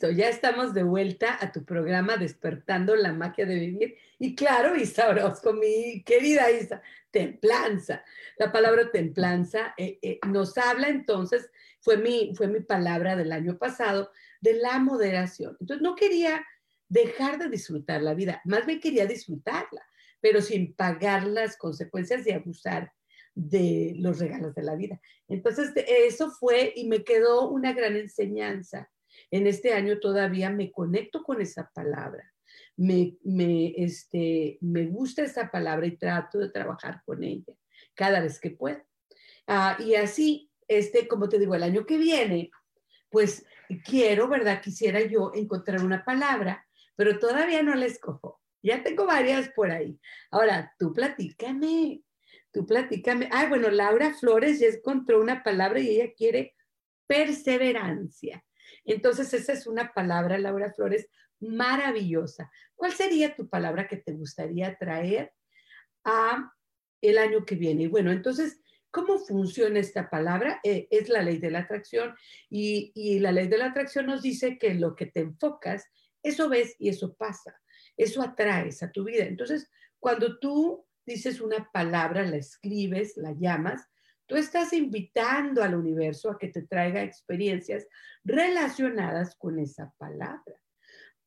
[0.07, 3.97] Listo, ya estamos de vuelta a tu programa Despertando la Magia de Vivir.
[4.19, 8.03] Y claro, Isa Orozco, mi querida Isa, templanza.
[8.37, 13.57] La palabra templanza eh, eh, nos habla entonces, fue mi, fue mi palabra del año
[13.57, 15.57] pasado, de la moderación.
[15.59, 16.45] Entonces no quería
[16.89, 19.85] dejar de disfrutar la vida, más bien quería disfrutarla,
[20.21, 22.93] pero sin pagar las consecuencias de abusar
[23.35, 25.01] de los regalos de la vida.
[25.27, 28.89] Entonces eso fue y me quedó una gran enseñanza
[29.31, 32.33] en este año todavía me conecto con esa palabra.
[32.75, 37.53] Me, me, este, me gusta esa palabra y trato de trabajar con ella
[37.93, 38.81] cada vez que puedo.
[39.47, 42.51] Ah, y así, este, como te digo, el año que viene,
[43.09, 43.45] pues
[43.85, 44.61] quiero, ¿verdad?
[44.61, 48.41] Quisiera yo encontrar una palabra, pero todavía no la escojo.
[48.61, 49.99] Ya tengo varias por ahí.
[50.31, 52.01] Ahora, tú platícame,
[52.51, 53.29] tú platícame.
[53.31, 56.55] Ah, bueno, Laura Flores ya encontró una palabra y ella quiere
[57.07, 58.43] perseverancia.
[58.87, 61.07] Entonces, esa es una palabra, Laura Flores,
[61.39, 62.49] maravillosa.
[62.75, 65.33] ¿Cuál sería tu palabra que te gustaría traer
[66.03, 66.51] a
[67.01, 67.87] el año que viene?
[67.87, 70.59] bueno, entonces, ¿cómo funciona esta palabra?
[70.63, 72.15] Eh, es la ley de la atracción
[72.49, 75.85] y, y la ley de la atracción nos dice que lo que te enfocas,
[76.23, 77.59] eso ves y eso pasa.
[77.97, 79.25] Eso atraes a tu vida.
[79.25, 79.69] Entonces,
[79.99, 83.87] cuando tú dices una palabra, la escribes, la llamas,
[84.27, 87.87] Tú estás invitando al universo a que te traiga experiencias
[88.23, 90.61] relacionadas con esa palabra,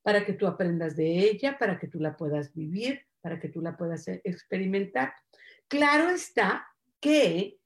[0.02, 3.62] para que tú aprendas de ella, para que tú la puedas vivir, para que tú
[3.62, 5.14] la puedas e-, experimentar.
[5.66, 6.68] Claro está
[7.00, 7.58] que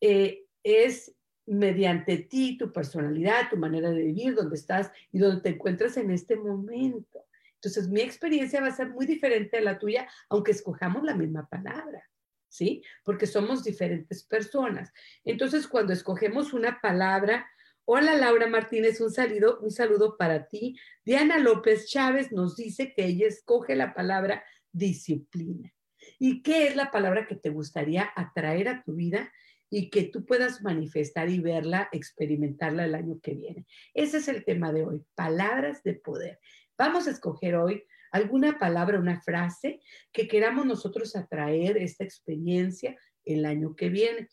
[0.00, 1.14] eh, es
[1.46, 6.10] mediante ti, tu personalidad, tu manera de vivir, donde estás y donde te encuentras en
[6.10, 7.26] este momento.
[7.54, 11.46] Entonces, mi experiencia va a ser muy diferente a la tuya, aunque escojamos la misma
[11.48, 12.02] palabra.
[12.50, 12.82] ¿Sí?
[13.04, 14.92] Porque somos diferentes personas.
[15.24, 17.48] Entonces, cuando escogemos una palabra,
[17.86, 20.78] hola Laura Martínez, un saludo, un saludo para ti.
[21.04, 25.72] Diana López Chávez nos dice que ella escoge la palabra disciplina.
[26.18, 29.32] ¿Y qué es la palabra que te gustaría atraer a tu vida
[29.70, 33.66] y que tú puedas manifestar y verla, experimentarla el año que viene?
[33.94, 36.40] Ese es el tema de hoy, palabras de poder.
[36.76, 39.80] Vamos a escoger hoy alguna palabra, una frase
[40.12, 44.28] que queramos nosotros atraer esta experiencia el año que viene.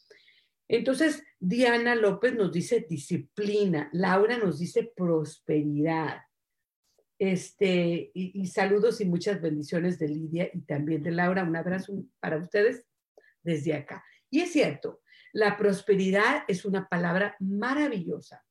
[0.68, 6.22] Entonces, Diana López nos dice disciplina, Laura nos dice prosperidad.
[7.20, 11.44] Este, y, saludos y muchas bendiciones de Lidia y también de Laura.
[11.44, 12.84] Un abrazo para ustedes
[13.42, 14.04] desde acá.
[14.30, 15.02] Y es cierto,
[15.34, 18.44] la prosperidad es una palabra maravillosa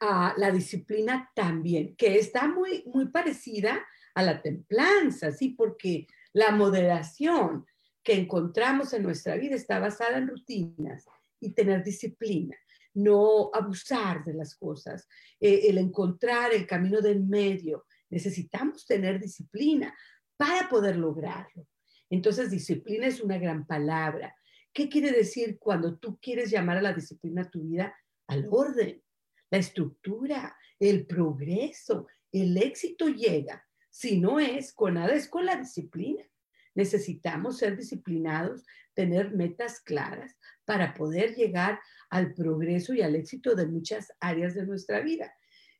[0.00, 5.50] a la disciplina también, que está muy, muy parecida a la templanza, ¿sí?
[5.50, 7.66] Porque la moderación
[8.02, 11.04] que encontramos en nuestra vida está basada en rutinas
[11.40, 12.56] y tener disciplina,
[12.94, 15.08] no abusar de las cosas,
[15.40, 17.84] eh, el encontrar el camino del medio.
[18.08, 19.94] Necesitamos tener disciplina
[20.36, 21.66] para poder lograrlo.
[22.08, 24.34] Entonces, disciplina es una gran palabra.
[24.72, 27.96] ¿Qué quiere decir cuando tú quieres llamar a la disciplina a tu vida?
[28.28, 29.02] Al orden
[29.50, 33.64] la estructura, el progreso, el éxito llega.
[33.90, 36.22] Si no es con nada, es con la disciplina.
[36.74, 41.80] Necesitamos ser disciplinados, tener metas claras para poder llegar
[42.10, 45.32] al progreso y al éxito de muchas áreas de nuestra vida.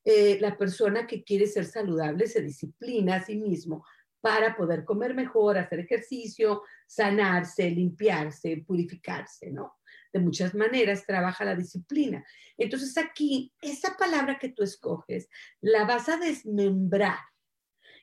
[0.05, 3.85] Eh, la persona que quiere ser saludable se disciplina a sí mismo
[4.21, 9.76] para poder comer mejor, hacer ejercicio, sanarse, limpiarse, purificarse, ¿no?
[10.17, 12.25] De muchas maneras trabaja la disciplina.
[12.57, 15.29] Entonces aquí, esa palabra que tú escoges,
[15.61, 17.19] la vas a desmembrar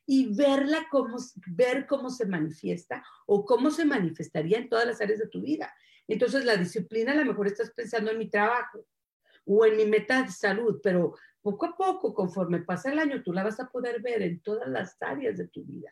[0.06, 5.20] y verla como, ver cómo se manifiesta o cómo se manifestaría en todas las áreas
[5.20, 5.74] de tu vida.
[6.08, 8.86] Entonces la disciplina, a lo mejor estás pensando en mi trabajo
[9.46, 13.34] o en mi meta de salud, pero poco a poco, conforme pasa el año, tú
[13.34, 15.92] la vas a poder ver en todas las áreas de tu vida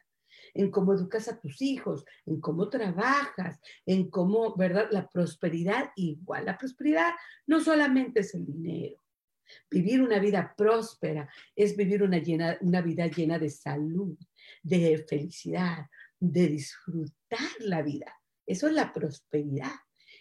[0.53, 4.87] en cómo educas a tus hijos, en cómo trabajas, en cómo, ¿verdad?
[4.91, 6.45] La prosperidad igual.
[6.45, 7.13] La prosperidad
[7.47, 9.01] no solamente es el dinero.
[9.69, 14.17] Vivir una vida próspera es vivir una, llena, una vida llena de salud,
[14.63, 15.87] de felicidad,
[16.19, 18.15] de disfrutar la vida.
[18.45, 19.71] Eso es la prosperidad.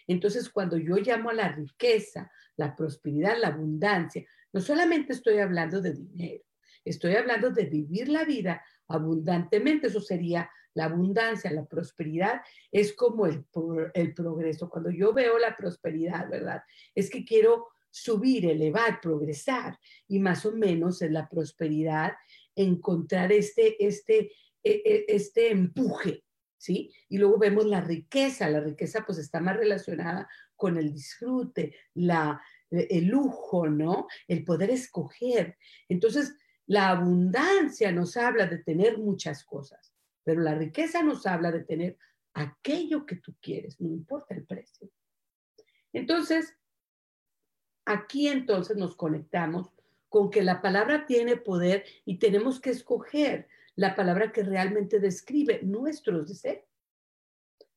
[0.07, 5.81] Entonces, cuando yo llamo a la riqueza, la prosperidad, la abundancia, no solamente estoy hablando
[5.81, 6.43] de dinero,
[6.83, 9.87] estoy hablando de vivir la vida abundantemente.
[9.87, 13.45] Eso sería la abundancia, la prosperidad, es como el,
[13.93, 14.69] el progreso.
[14.69, 16.63] Cuando yo veo la prosperidad, ¿verdad?
[16.95, 19.77] Es que quiero subir, elevar, progresar.
[20.07, 22.13] Y más o menos en la prosperidad
[22.55, 24.31] encontrar este, este,
[24.63, 26.23] e, e, este empuje,
[26.57, 26.91] ¿sí?
[27.09, 28.49] Y luego vemos la riqueza.
[28.49, 34.07] La riqueza pues está más relacionada con el disfrute, la, el lujo, ¿no?
[34.27, 35.57] El poder escoger.
[35.89, 36.33] Entonces,
[36.71, 41.97] la abundancia nos habla de tener muchas cosas, pero la riqueza nos habla de tener
[42.33, 44.89] aquello que tú quieres, no importa el precio.
[45.91, 46.55] Entonces,
[47.83, 49.69] aquí entonces nos conectamos
[50.07, 55.59] con que la palabra tiene poder y tenemos que escoger la palabra que realmente describe
[55.63, 56.63] nuestros deseos.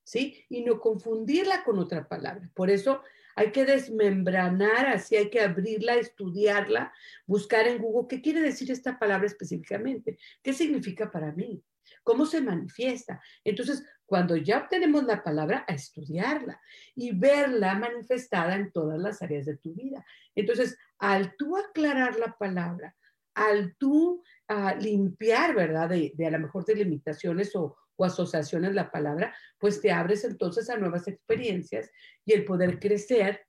[0.05, 0.45] ¿Sí?
[0.49, 2.49] Y no confundirla con otra palabra.
[2.55, 3.03] Por eso
[3.37, 6.93] hay que desmembranar, así hay que abrirla, estudiarla,
[7.27, 11.63] buscar en Google qué quiere decir esta palabra específicamente, qué significa para mí,
[12.03, 13.21] cómo se manifiesta.
[13.45, 16.61] Entonces, cuando ya obtenemos la palabra, a estudiarla
[16.95, 20.05] y verla manifestada en todas las áreas de tu vida.
[20.35, 22.95] Entonces, al tú aclarar la palabra,
[23.35, 25.89] al tú ah, limpiar, ¿verdad?
[25.89, 30.25] De, de, a lo mejor de limitaciones o, o asociaciones la palabra, pues te abres
[30.25, 31.91] entonces a nuevas experiencias
[32.25, 33.47] y el poder crecer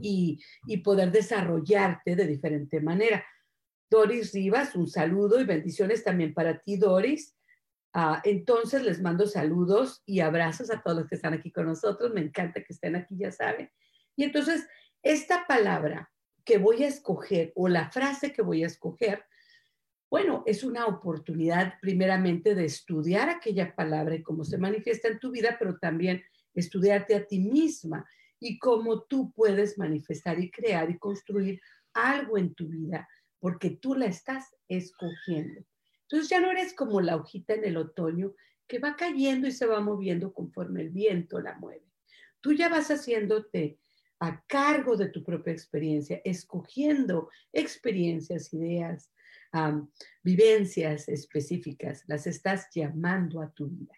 [0.00, 3.24] y, y poder desarrollarte de diferente manera.
[3.88, 7.36] Doris Rivas, un saludo y bendiciones también para ti, Doris.
[7.94, 12.12] Uh, entonces les mando saludos y abrazos a todos los que están aquí con nosotros.
[12.12, 13.70] Me encanta que estén aquí, ya saben.
[14.16, 14.66] Y entonces,
[15.02, 16.10] esta palabra
[16.44, 19.24] que voy a escoger o la frase que voy a escoger
[20.10, 25.30] bueno, es una oportunidad primeramente de estudiar aquella palabra y cómo se manifiesta en tu
[25.30, 26.22] vida, pero también
[26.54, 28.06] estudiarte a ti misma
[28.38, 31.60] y cómo tú puedes manifestar y crear y construir
[31.92, 33.08] algo en tu vida,
[33.40, 35.62] porque tú la estás escogiendo.
[36.02, 38.34] Entonces ya no eres como la hojita en el otoño
[38.66, 41.84] que va cayendo y se va moviendo conforme el viento la mueve.
[42.40, 43.78] Tú ya vas haciéndote
[44.20, 49.10] a cargo de tu propia experiencia, escogiendo experiencias, ideas,
[50.22, 53.94] vivencias específicas, las estás llamando a tu vida.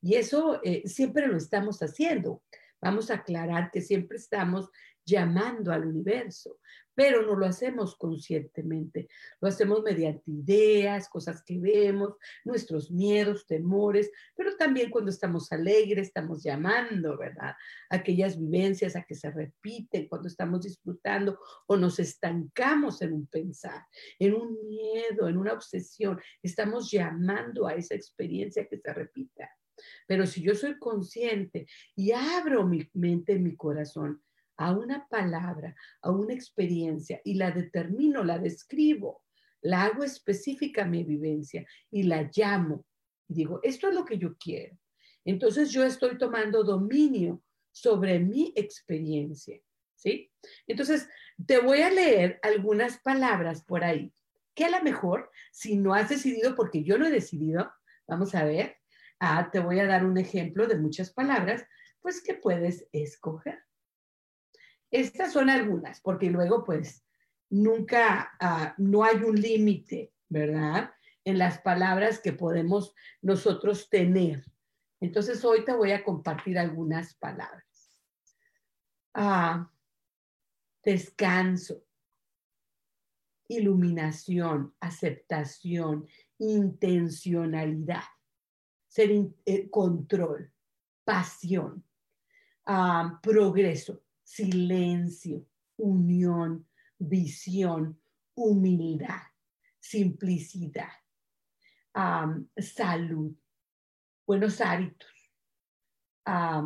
[0.00, 2.42] Y eso eh, siempre lo estamos haciendo.
[2.80, 4.68] Vamos a aclarar que siempre estamos
[5.06, 6.58] llamando al universo,
[6.94, 9.08] pero no lo hacemos conscientemente,
[9.40, 16.08] lo hacemos mediante ideas, cosas que vemos, nuestros miedos, temores, pero también cuando estamos alegres,
[16.08, 17.54] estamos llamando, ¿verdad?
[17.90, 23.86] Aquellas vivencias a que se repiten cuando estamos disfrutando o nos estancamos en un pensar,
[24.18, 29.50] en un miedo, en una obsesión, estamos llamando a esa experiencia que se repita.
[30.06, 34.22] Pero si yo soy consciente y abro mi mente, mi corazón,
[34.56, 39.24] a una palabra, a una experiencia y la determino, la describo,
[39.62, 42.84] la hago específica a mi vivencia y la llamo.
[43.28, 44.76] Y digo, esto es lo que yo quiero.
[45.24, 49.58] Entonces yo estoy tomando dominio sobre mi experiencia,
[49.96, 50.30] ¿sí?
[50.66, 51.08] Entonces,
[51.44, 54.12] te voy a leer algunas palabras por ahí,
[54.54, 57.72] que a lo mejor, si no has decidido, porque yo no he decidido,
[58.06, 58.76] vamos a ver,
[59.18, 61.64] ah, te voy a dar un ejemplo de muchas palabras,
[62.00, 63.58] pues que puedes escoger.
[64.94, 67.04] Estas son algunas, porque luego pues
[67.50, 70.92] nunca, uh, no hay un límite, ¿verdad?
[71.24, 74.44] En las palabras que podemos nosotros tener.
[75.00, 77.98] Entonces hoy te voy a compartir algunas palabras.
[79.16, 79.66] Uh,
[80.84, 81.82] descanso,
[83.48, 86.06] iluminación, aceptación,
[86.38, 88.04] intencionalidad,
[88.96, 90.52] eh, control,
[91.04, 91.84] pasión,
[92.68, 95.46] uh, progreso, silencio,
[95.76, 96.66] unión,
[96.98, 98.00] visión,
[98.34, 99.22] humildad,
[99.78, 100.92] simplicidad,
[102.56, 103.36] salud,
[104.26, 105.10] buenos hábitos,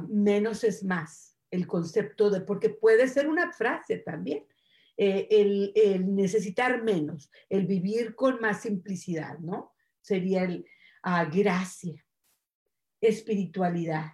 [0.09, 4.47] menos es más, el concepto de, porque puede ser una frase también,
[4.97, 9.73] eh, el, necesitar menos, el vivir con más simplicidad, ¿no?
[10.01, 10.67] Sería el
[11.03, 12.05] ah, gracia,
[13.01, 14.13] espiritualidad,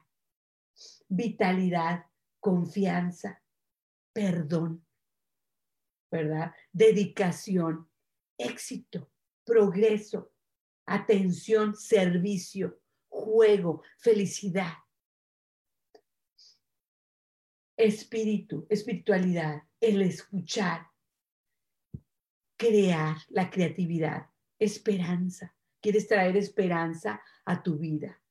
[1.09, 2.05] vitalidad,
[2.45, 3.42] confianza,
[4.12, 4.86] perdón,
[6.11, 6.53] ¿verdad?
[6.70, 7.90] Dedicación,
[8.36, 9.11] éxito,
[9.47, 10.30] progreso,
[10.84, 14.74] atención, servicio, juego, felicidad.
[17.78, 20.86] Espíritu, espiritualidad, el escuchar,
[22.59, 24.26] crear, la creatividad,
[24.59, 25.57] esperanza.
[25.80, 28.22] Quieres traer esperanza a tu vida.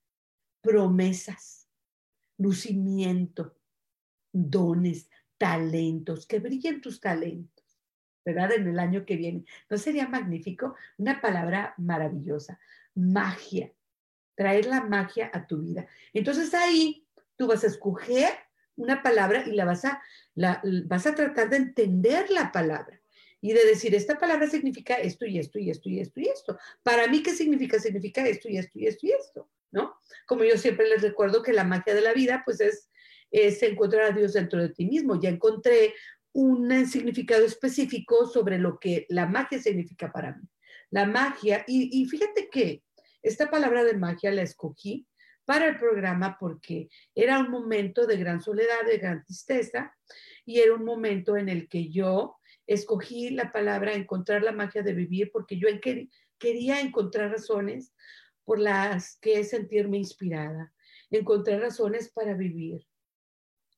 [0.61, 1.67] Promesas,
[2.37, 3.57] lucimiento,
[4.33, 7.63] dones, talentos, que brillen tus talentos,
[8.25, 8.51] ¿verdad?
[8.53, 9.45] En el año que viene.
[9.69, 10.75] ¿No sería magnífico?
[10.97, 12.59] Una palabra maravillosa.
[12.95, 13.71] Magia.
[14.35, 15.87] Traer la magia a tu vida.
[16.11, 17.07] Entonces ahí
[17.37, 18.31] tú vas a escoger
[18.75, 20.01] una palabra y la vas a,
[20.33, 22.99] la, vas a tratar de entender la palabra
[23.39, 26.57] y de decir, esta palabra significa esto y esto y esto y esto y esto.
[26.81, 27.77] Para mí, ¿qué significa?
[27.77, 29.97] Significa esto y esto y esto y esto, ¿no?
[30.25, 32.89] Como yo siempre les recuerdo que la magia de la vida, pues es,
[33.33, 35.19] es encontrar a Dios dentro de ti mismo.
[35.19, 35.95] Ya encontré
[36.33, 40.47] un significado específico sobre lo que la magia significa para mí.
[40.91, 42.83] La magia, y, fíjate que
[43.23, 45.07] esta palabra de magia la escogí
[45.45, 49.95] para el programa porque era un momento de gran soledad, de gran tristeza,
[50.45, 54.93] y era un momento en el que yo escogí la palabra encontrar la magia de
[54.93, 55.67] vivir porque yo
[56.37, 57.93] quería encontrar razones
[58.45, 60.71] por las que sentirme inspirada,
[61.09, 62.85] encontrar razones para vivir.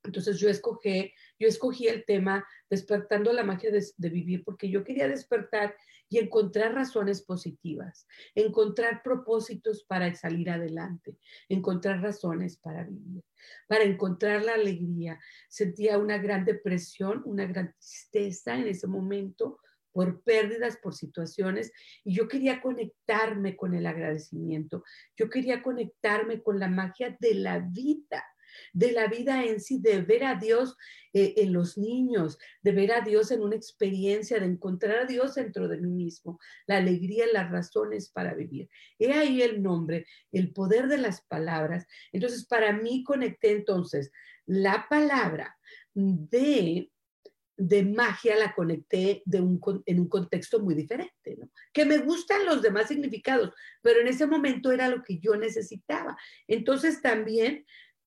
[0.06, 4.84] Entonces yo escogí, yo escogí el tema despertando la magia de, de, vivir porque yo
[4.84, 5.76] quería despertar
[6.10, 11.18] y encontrar razones positivas, encontrar propósitos para salir adelante,
[11.50, 13.24] encontrar razones para vivir,
[13.68, 15.20] para encontrar la alegría.
[15.50, 19.60] Sentía una gran depresión, una gran tristeza en ese momento
[19.96, 21.72] por pérdidas, por situaciones,
[22.04, 24.84] y yo quería conectarme con el agradecimiento,
[25.16, 28.26] yo quería conectarme con la magia de la vida
[28.74, 30.76] de la vida en sí, de ver a Dios
[31.14, 35.36] eh, en los niños, de ver a Dios en una experiencia, de encontrar a Dios
[35.36, 38.70] dentro de mí mismo, la alegría, las razones para vivir.
[39.00, 41.86] He ahí el nombre, el poder de las palabras.
[42.12, 44.12] Entonces, para mí conecté entonces
[44.46, 45.58] la palabra
[45.94, 46.92] de
[47.58, 51.38] de magia la conecté de un, en un contexto muy diferente.
[51.74, 53.52] Que me gustan los demás significados,
[53.82, 56.18] pero en ese momento era lo que yo necesitaba.
[56.48, 57.66] Entonces también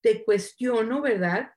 [0.08, 1.50] te cuestiono, ¿verdad?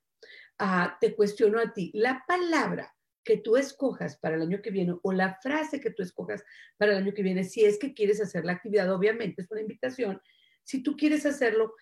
[0.60, 1.90] Ah, te cuestiono a ti.
[1.94, 2.94] La palabra
[3.24, 6.44] que tú escojas para el año que viene o la frase que tú escojas
[6.78, 9.62] para el año que viene, si es que quieres hacer la actividad, obviamente es una
[9.62, 10.22] invitación.
[10.66, 11.76] Si tú quieres hacerlo,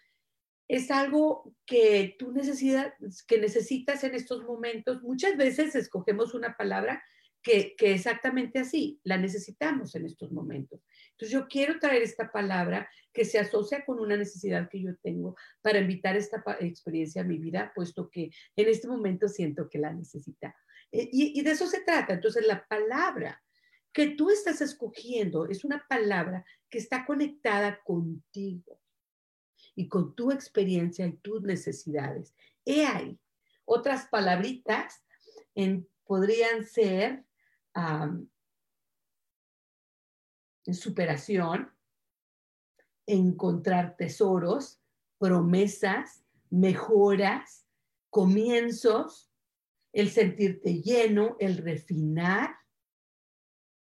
[0.68, 2.94] es algo que tú necesitas,
[3.28, 5.02] que necesitas en estos momentos.
[5.02, 7.04] Muchas veces escogemos una palabra
[7.42, 10.82] que, que, exactamente así, la necesitamos en estos momentos.
[11.12, 15.36] Entonces yo quiero traer esta palabra que se asocia con una necesidad que yo tengo
[15.62, 19.94] para invitar esta experiencia a mi vida, puesto que en este momento siento que la
[19.94, 20.56] necesita.
[20.92, 22.14] Eh, y, y de eso se trata.
[22.14, 23.42] Entonces la palabra
[23.92, 28.80] que tú estás escogiendo es una palabra que está conectada contigo
[29.76, 32.34] y con tu experiencia y tus necesidades.
[32.66, 33.20] He ahí.
[33.66, 35.04] Otras palabritas
[35.56, 37.24] en, podrían ser
[40.74, 41.72] superación,
[43.06, 44.80] encontrar tesoros,
[45.18, 47.66] promesas, mejoras,
[48.10, 49.32] comienzos,
[49.94, 52.56] el sentirte lleno, el refinar,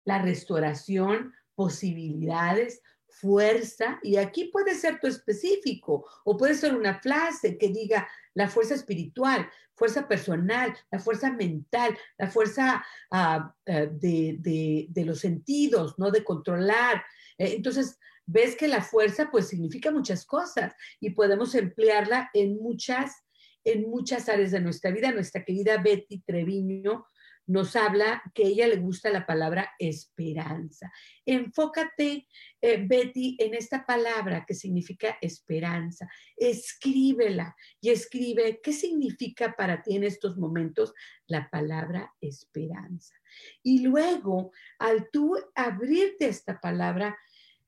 [0.06, 2.82] la restauración, posibilidades,
[3.20, 8.50] fuerza, y aquí puede ser tu específico, o puede ser una frase que diga la
[8.50, 15.96] fuerza espiritual, fuerza personal, la fuerza mental, la fuerza uh, de, de, de, los sentidos,
[15.98, 16.12] ¿no?
[16.12, 17.04] De controlar.
[17.38, 23.24] Eh, entonces, ves que la fuerza pues significa muchas cosas y podemos emplearla en muchas,
[23.64, 25.12] en muchas áreas de nuestra vida.
[25.12, 27.06] Nuestra querida Betty Treviño
[27.48, 30.92] nos habla que a ella le gusta la palabra esperanza.
[31.26, 32.28] Enfócate,
[32.62, 36.10] eh, Betty, en esta palabra que significa esperanza.
[36.36, 40.94] Escríbela y escribe qué significa para ti en estos momentos
[41.28, 43.16] la palabra esperanza.
[43.62, 47.18] Y luego, al tú abrirte esta palabra,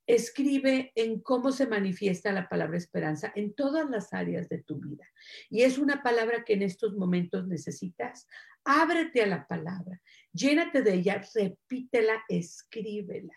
[0.07, 5.05] escribe en cómo se manifiesta la palabra esperanza en todas las áreas de tu vida.
[5.49, 8.25] Y es una palabra que en estos momentos necesitas.
[8.69, 10.01] Ábrete a la palabra,
[10.33, 13.33] llénate de ella, repítela, escríbela.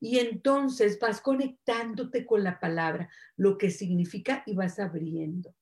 [0.00, 5.54] Y entonces vas conectándote con la palabra, lo que significa y vas abriendo.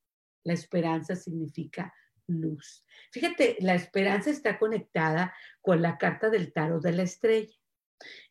[0.43, 1.93] La esperanza significa
[2.29, 2.83] luz.
[3.13, 7.55] Fíjate, la esperanza está conectada con la carta del tarot de la estrella.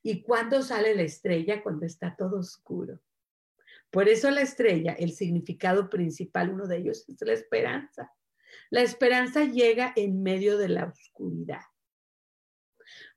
[0.02, 1.62] ¿Y cuándo sale la estrella?
[1.62, 3.00] Cuando está todo oscuro.
[3.92, 8.12] Por eso la estrella, el significado principal, uno de ellos, es la esperanza.
[8.70, 11.62] La esperanza llega en medio de la oscuridad.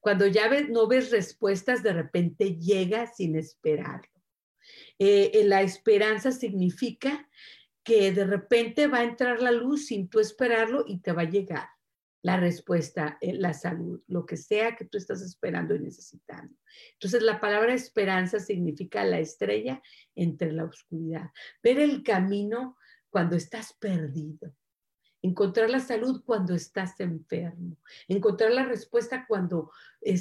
[0.00, 4.10] Cuando ya ves, no ves respuestas, de repente llega sin esperarlo.
[4.98, 7.28] Eh, eh, la esperanza significa
[7.82, 11.30] que de repente va a entrar la luz sin tú esperarlo y te va a
[11.30, 11.68] llegar
[12.22, 16.54] la respuesta, eh, la salud, lo que sea que tú estás esperando y necesitando.
[16.92, 19.82] Entonces, la palabra esperanza significa la estrella
[20.14, 21.30] entre la oscuridad,
[21.62, 22.76] ver el camino
[23.08, 24.54] cuando estás perdido,
[25.22, 29.70] encontrar la salud cuando estás enfermo, encontrar la respuesta cuando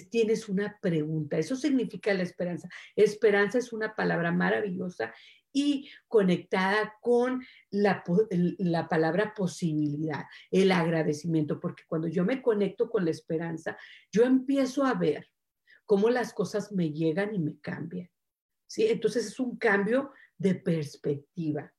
[0.10, 1.38] tienes una pregunta.
[1.38, 2.70] Eso significa la esperanza.
[2.96, 5.14] Esperanza es una palabra maravillosa
[5.52, 13.06] y conectada con la, la, palabra posibilidad, el agradecimiento, porque cuando yo me conecto con
[13.06, 13.78] la esperanza,
[14.12, 15.28] yo empiezo a ver
[15.86, 18.10] cómo las cosas me llegan y me cambian.
[18.68, 18.88] ¿sí?
[18.88, 21.74] Entonces es un cambio de perspectiva.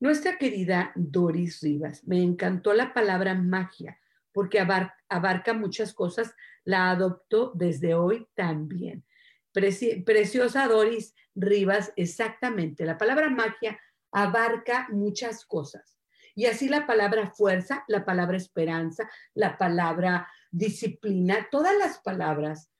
[0.00, 3.98] Nuestra querida Doris Rivas, me encantó la palabra magia,
[4.32, 6.34] porque abarca muchas cosas,
[6.64, 9.04] la adopto desde hoy también
[10.04, 12.84] preciosa Doris Rivas, exactamente.
[12.84, 13.78] La palabra magia
[14.12, 15.98] abarca muchas cosas.
[16.34, 22.70] Y así la palabra fuerza, la palabra esperanza, la palabra disciplina, todas las palabras,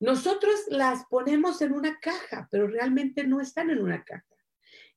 [0.00, 4.24] nosotros las ponemos en una caja, pero realmente no están en una caja.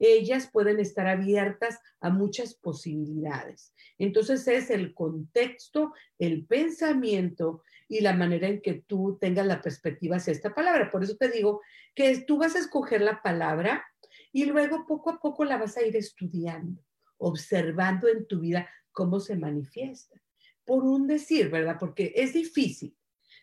[0.03, 3.71] Ellas pueden estar abiertas a muchas posibilidades.
[3.99, 10.15] Entonces es el contexto, el pensamiento y la manera en que tú tengas la perspectiva
[10.15, 10.89] hacia esta palabra.
[10.89, 11.61] Por eso te digo
[11.93, 13.85] que tú vas a escoger la palabra
[14.31, 16.81] y luego poco a poco la vas a ir estudiando,
[17.17, 20.19] observando en tu vida cómo se manifiesta.
[20.65, 21.77] Por un decir, ¿verdad?
[21.79, 22.97] Porque es difícil.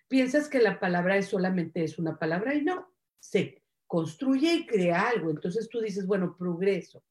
[0.08, 5.30] Piensas que la palabra solamente es una palabra y no, se construye y crea algo.
[5.30, 7.02] Entonces tú dices, bueno, progreso.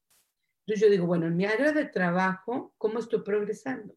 [0.66, 3.94] Entonces yo digo, bueno, en mi área de trabajo, ¿cómo estoy progresando?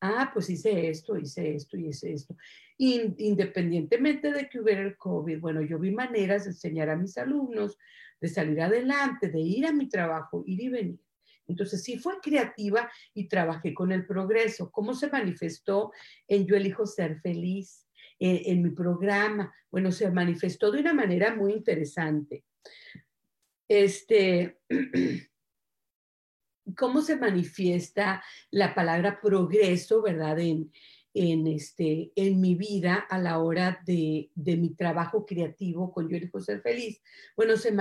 [0.00, 2.36] ah, pues hice esto, hice esto y hice esto.
[2.78, 7.76] independientemente de que hubiera el COVID, bueno, yo vi maneras de enseñar a mis alumnos,
[8.20, 11.00] de salir adelante, de ir a mi trabajo, ir y venir.
[11.46, 14.70] Entonces sí fue creativa y trabajé con el progreso.
[14.70, 15.92] ¿Cómo se manifestó
[16.28, 17.86] en Yo elijo ser feliz?
[18.22, 22.44] En, mi programa, bueno, se manifestó de una manera muy interesante.
[23.66, 24.58] Este,
[26.76, 30.38] cómo se manifiesta la palabra progreso, ¿verdad?
[30.38, 30.70] En,
[31.14, 36.16] en, este, en mi vida a la hora de, de mi trabajo creativo con Yo
[36.16, 37.02] elijo ser feliz.
[37.36, 37.74] Bueno, se,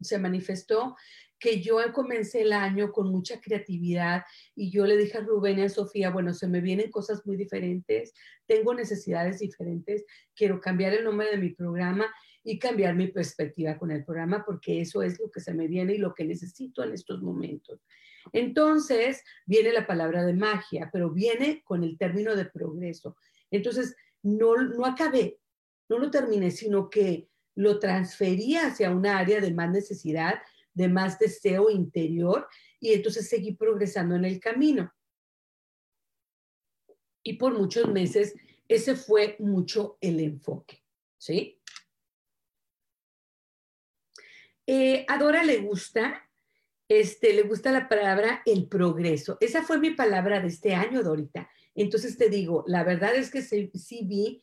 [0.00, 0.96] se manifestó
[1.42, 4.22] que yo comencé el año con mucha creatividad
[4.54, 7.36] y yo le dije a Rubén y a Sofía, bueno, se me vienen cosas muy
[7.36, 8.14] diferentes,
[8.46, 10.04] tengo necesidades diferentes,
[10.36, 12.06] quiero cambiar el nombre de mi programa
[12.44, 15.94] y cambiar mi perspectiva con el programa porque eso es lo que se me viene
[15.94, 17.80] y lo que necesito en estos momentos.
[18.32, 23.16] Entonces viene la palabra de magia, pero viene con el término de progreso.
[23.50, 25.40] Entonces, no, no acabé,
[25.88, 30.40] no lo terminé, sino que lo transferí hacia una área de más necesidad,
[30.74, 32.48] de más deseo interior,
[32.80, 34.92] y entonces seguí progresando en el camino.
[37.22, 38.34] Y por muchos meses
[38.68, 40.82] ese fue mucho el enfoque,
[41.18, 41.60] ¿sí?
[44.66, 46.28] Eh, a le gusta
[46.88, 49.38] este, le gusta la palabra el progreso.
[49.40, 51.48] Esa fue mi palabra de este año, Dorita.
[51.74, 53.70] Entonces te digo, la verdad es que sí,
[54.04, 54.42] vi,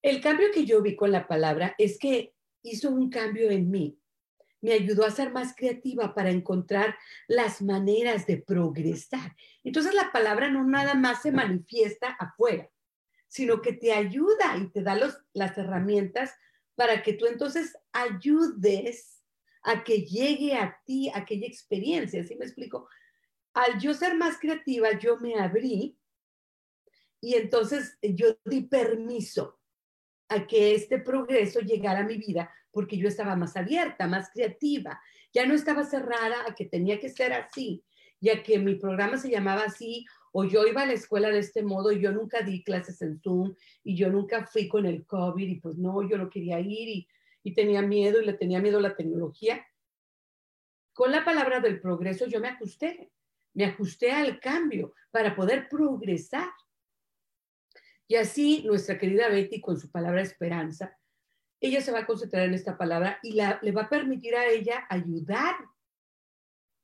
[0.00, 3.98] el cambio que yo vi con la palabra es que hizo un cambio en mí.
[4.60, 6.96] Me ayudó a ser más creativa para encontrar
[7.28, 9.36] las maneras de progresar.
[9.62, 12.70] Entonces la palabra no nada más se manifiesta afuera,
[13.28, 16.34] sino que te ayuda y te da los, las herramientas
[16.74, 19.22] para que tú entonces ayudes
[19.62, 22.88] a que llegue a ti aquella experiencia, ¿sí me explico?
[23.52, 25.98] Al yo ser más creativa, yo me abrí
[27.20, 29.58] y entonces yo di permiso
[30.28, 35.00] a que este progreso llegara a mi vida porque yo estaba más abierta, más creativa.
[35.32, 37.82] Ya no estaba cerrada a que tenía que ser así,
[38.20, 41.62] ya que mi programa se llamaba así, o yo iba a la escuela de este
[41.62, 45.48] modo, y yo nunca di clases en Zoom, y yo nunca fui con el COVID,
[45.48, 47.06] y pues no, yo no quería ir,
[47.42, 49.66] y tenía miedo y le tenía miedo la tecnología.
[50.92, 53.10] Con la palabra del progreso yo me ajusté,
[53.54, 56.50] me ajusté al cambio para poder progresar.
[58.06, 60.94] Y así nuestra querida Betty con su palabra esperanza,
[61.60, 64.86] ella se va a concentrar en esta palabra y le va a permitir a ella
[64.88, 65.56] ayudar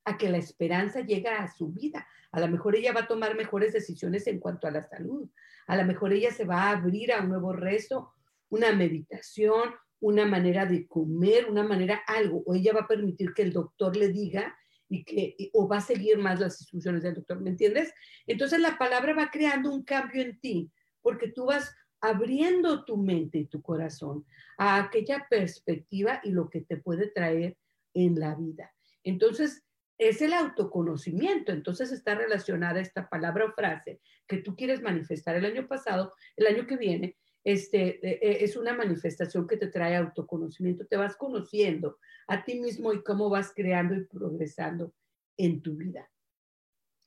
[0.05, 2.07] a que la esperanza llegue a su vida.
[2.33, 5.29] A lo mejor ella va a tomar mejores decisiones en cuanto a la salud.
[5.67, 8.13] A lo mejor ella se va a abrir a un nuevo rezo,
[8.49, 13.43] una meditación, una manera de comer, una manera algo, o ella va a permitir que
[13.43, 14.57] el doctor le diga
[14.89, 17.95] y que, o va a seguir más las instrucciones del doctor, ¿me entiendes?
[18.27, 20.71] Entonces la palabra va creando un cambio en ti,
[21.01, 24.27] porque tú vas abriendo tu mente y tu corazón
[24.59, 27.57] a aquella perspectiva y lo que te puede traer
[27.95, 28.75] en la vida.
[29.03, 29.65] Entonces,
[29.99, 31.53] es el autoconocimiento.
[31.53, 36.47] Entonces está relacionada esta palabra o frase que tú quieres manifestar el año pasado, el
[36.47, 40.87] año que viene, este, e, e, es una manifestación que te trae autoconocimiento.
[40.87, 44.93] Te vas conociendo a ti mismo y cómo vas creando y progresando
[45.37, 46.11] en tu vida.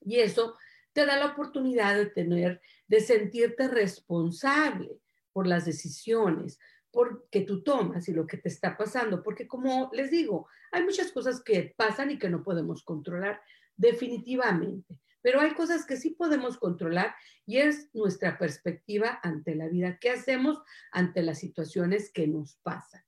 [0.01, 0.55] Y eso
[0.93, 4.99] te da la oportunidad de tener, de sentirte responsable
[5.31, 6.59] por las decisiones,
[6.91, 11.11] porque tú tomas y lo que te está pasando, porque como les digo, hay muchas
[11.11, 13.41] cosas que pasan y que no podemos controlar
[13.75, 17.15] definitivamente, pero hay cosas que sí podemos controlar
[17.45, 20.61] y es nuestra perspectiva ante la vida, qué hacemos
[20.91, 23.03] ante las situaciones que nos pasan,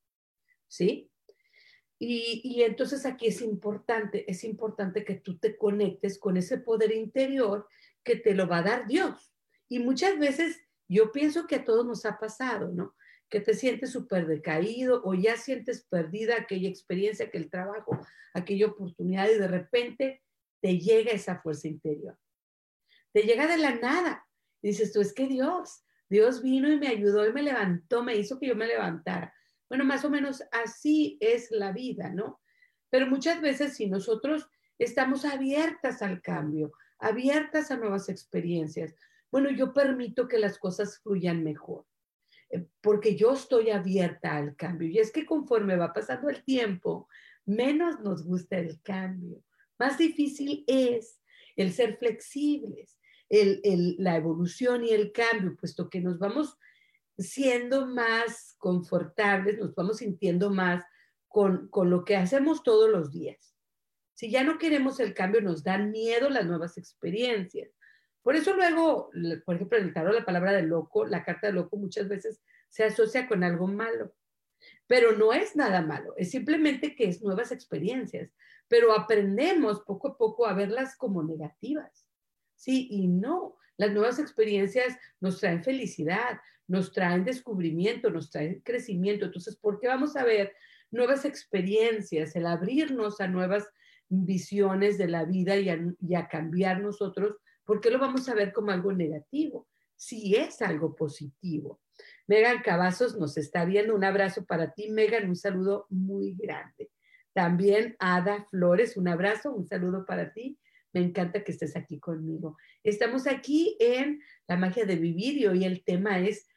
[0.67, 1.09] ¿sí?
[1.99, 7.67] Y, entonces aquí es importante, es importante que tú te conectes con ese poder interior
[8.03, 9.33] que te lo va a dar Dios.
[9.69, 12.95] Y muchas veces yo pienso que a todos nos ha pasado, ¿no?
[13.29, 17.99] Que te sientes súper decaído o ya sientes perdida aquella experiencia, aquel trabajo,
[18.33, 20.23] aquella oportunidad y de repente
[20.61, 22.17] te llega esa fuerza interior.
[23.11, 24.25] Te llega de la nada.
[24.61, 28.39] dices tú, es que Dios, Dios vino y me ayudó y me levantó, me hizo
[28.39, 29.33] que yo me levantara.
[29.69, 32.41] Bueno, más o menos así es la vida, ¿no?
[32.89, 34.47] Pero muchas veces si nosotros
[34.79, 38.95] estamos abiertas al cambio, abiertas a nuevas experiencias,
[39.31, 41.85] bueno, yo permito que las cosas fluyan mejor,
[42.49, 44.87] eh, porque yo estoy abierta al cambio.
[44.87, 47.07] Y es que conforme va pasando el tiempo,
[47.45, 49.43] menos nos gusta el cambio,
[49.79, 51.21] más difícil es
[51.55, 52.97] el ser flexibles,
[53.29, 56.57] la evolución y el cambio, puesto que nos vamos
[57.17, 60.83] siendo más confortables, nos vamos sintiendo más
[61.27, 63.55] con, lo que hacemos todos los días.
[64.13, 67.69] Si ya no queremos el cambio, nos dan miedo las nuevas experiencias.
[68.21, 69.09] Por eso luego,
[69.45, 72.41] por ejemplo, en el tarot la palabra de loco, la carta de loco muchas veces
[72.69, 74.13] se asocia con algo malo.
[74.87, 78.31] Pero no es nada malo, es simplemente que es nuevas experiencias.
[78.67, 82.07] Pero aprendemos poco a poco a verlas como negativas.
[82.55, 83.55] Sí y no.
[83.77, 89.25] Las nuevas experiencias nos traen felicidad, nos traen descubrimiento, nos traen crecimiento.
[89.25, 90.53] Entonces, ¿por qué vamos a ver
[90.91, 93.67] nuevas experiencias, el abrirnos a nuevas
[94.09, 95.69] visiones de la vida y
[96.15, 97.37] a, cambiar nosotros?
[97.67, 99.67] ¿Por qué lo vamos a ver como algo negativo?
[99.97, 101.81] Si es algo positivo.
[102.25, 103.93] Megan Cavazos nos está viendo.
[103.93, 105.27] Un abrazo para ti, Megan.
[105.27, 106.89] Un saludo muy grande.
[107.33, 110.57] También Ada Flores, un abrazo, un saludo para ti.
[110.93, 112.55] Me encanta que estés aquí conmigo.
[112.83, 116.47] Estamos aquí en La magia de vivir y hoy el tema es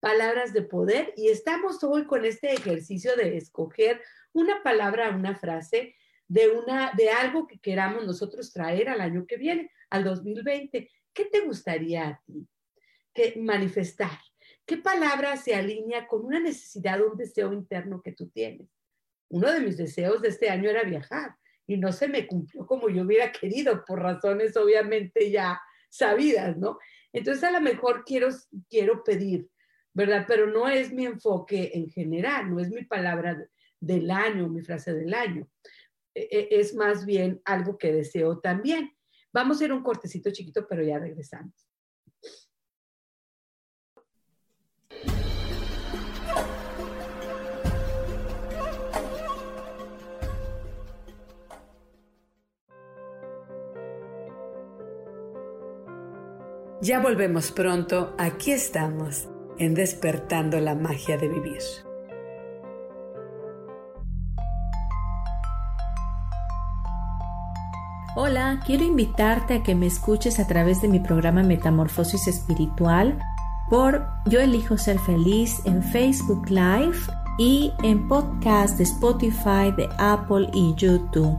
[0.00, 4.02] palabras de poder y estamos hoy con este ejercicio de escoger
[4.32, 5.94] una palabra, una frase
[6.28, 10.90] de una de algo que queramos nosotros traer al año que viene, al 2020.
[11.12, 12.46] ¿Qué te gustaría a ti
[13.12, 14.18] que manifestar?
[14.64, 18.68] ¿Qué palabra se alinea con una necesidad, un deseo interno que tú tienes?
[19.30, 21.34] Uno de mis deseos de este año era viajar
[21.66, 26.78] y no se me cumplió como yo hubiera querido por razones obviamente ya sabidas, ¿no?
[27.12, 28.28] Entonces a lo mejor quiero,
[28.68, 29.48] quiero pedir
[29.98, 30.26] ¿verdad?
[30.28, 33.36] Pero no es mi enfoque en general, no es mi palabra
[33.80, 35.48] del año, mi frase del año.
[36.14, 38.92] E, e, es más bien algo que deseo también.
[39.32, 41.68] Vamos a hacer un cortecito chiquito, pero ya regresamos.
[56.80, 59.28] Ya volvemos pronto, aquí estamos
[59.58, 61.87] en despertando la magia de vivir.
[68.20, 73.16] Hola, quiero invitarte a que me escuches a través de mi programa Metamorfosis Espiritual
[73.70, 76.98] por Yo elijo ser feliz en Facebook Live
[77.38, 81.38] y en podcast de Spotify, de Apple y YouTube.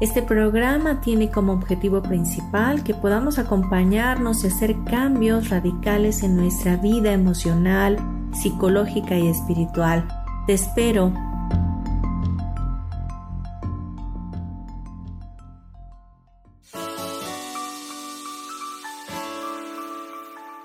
[0.00, 6.76] Este programa tiene como objetivo principal que podamos acompañarnos y hacer cambios radicales en nuestra
[6.76, 7.98] vida emocional,
[8.32, 10.08] psicológica y espiritual.
[10.46, 11.12] Te espero.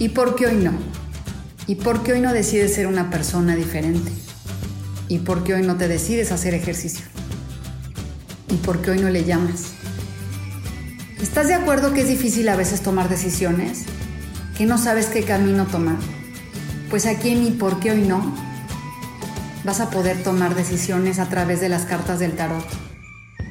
[0.00, 0.72] ¿Y por qué hoy no?
[1.66, 4.10] ¿Y por qué hoy no decides ser una persona diferente?
[5.08, 7.04] ¿Y por qué hoy no te decides hacer ejercicio?
[8.48, 9.72] ¿Y por qué hoy no le llamas?
[11.20, 13.84] ¿Estás de acuerdo que es difícil a veces tomar decisiones?
[14.56, 15.98] ¿Que no sabes qué camino tomar?
[16.88, 18.34] Pues aquí en ¿Y por qué hoy no?
[19.64, 22.64] Vas a poder tomar decisiones a través de las cartas del tarot.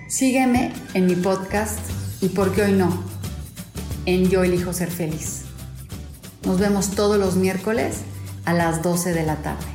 [0.07, 1.77] Sígueme en mi podcast
[2.21, 3.03] ¿Y por qué hoy no?
[4.07, 5.43] En Yo elijo ser feliz.
[6.49, 8.01] Nos vemos todos los miércoles
[8.43, 9.67] a las 12 de la tarde.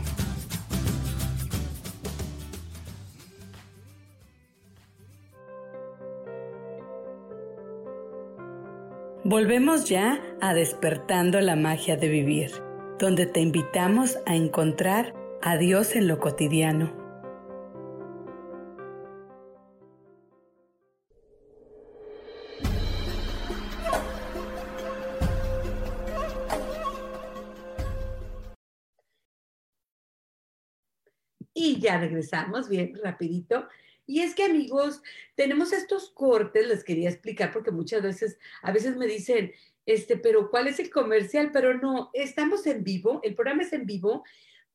[9.22, 12.50] Volvemos ya a despertando la magia de vivir,
[12.98, 17.03] donde te invitamos a encontrar a Dios en lo cotidiano.
[31.54, 33.68] Y ya regresamos, bien, rapidito.
[34.06, 35.02] Y es que amigos,
[35.34, 39.52] tenemos estos cortes, les quería explicar porque muchas veces, a veces me dicen,
[39.86, 41.50] este, pero ¿cuál es el comercial?
[41.52, 44.24] Pero no, estamos en vivo, el programa es en vivo,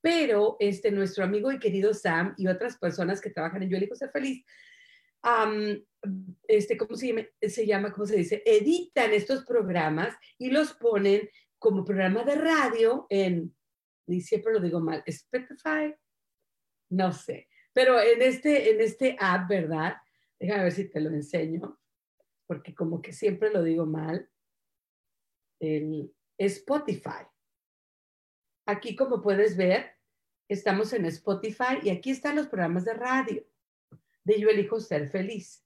[0.02, 3.96] pero este, nuestro amigo y querido Sam y otras personas que trabajan en Yo Elijo
[3.96, 4.44] Ser Feliz,
[6.48, 7.92] este, ¿cómo se llama?
[7.92, 8.42] ¿Cómo se dice?
[8.46, 13.54] Editan estos programas y los ponen como programa de radio en,
[14.08, 15.94] y siempre lo digo mal, Spotify,
[16.90, 19.98] no sé, pero en este, en este app, ¿verdad?
[20.40, 21.80] Déjame ver si te lo enseño,
[22.48, 24.30] porque como que siempre lo digo mal.
[25.60, 27.26] El Spotify.
[28.66, 29.98] Aquí, como puedes ver,
[30.48, 33.46] estamos en Spotify y aquí están los programas de radio
[34.24, 35.66] de Yo Elijo Ser Feliz.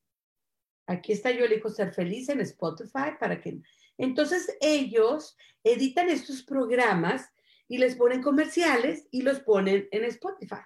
[0.88, 3.62] Aquí está Yo Elijo Ser Feliz en Spotify para que...
[3.98, 7.32] Entonces ellos editan estos programas
[7.68, 10.64] y les ponen comerciales y los ponen en Spotify.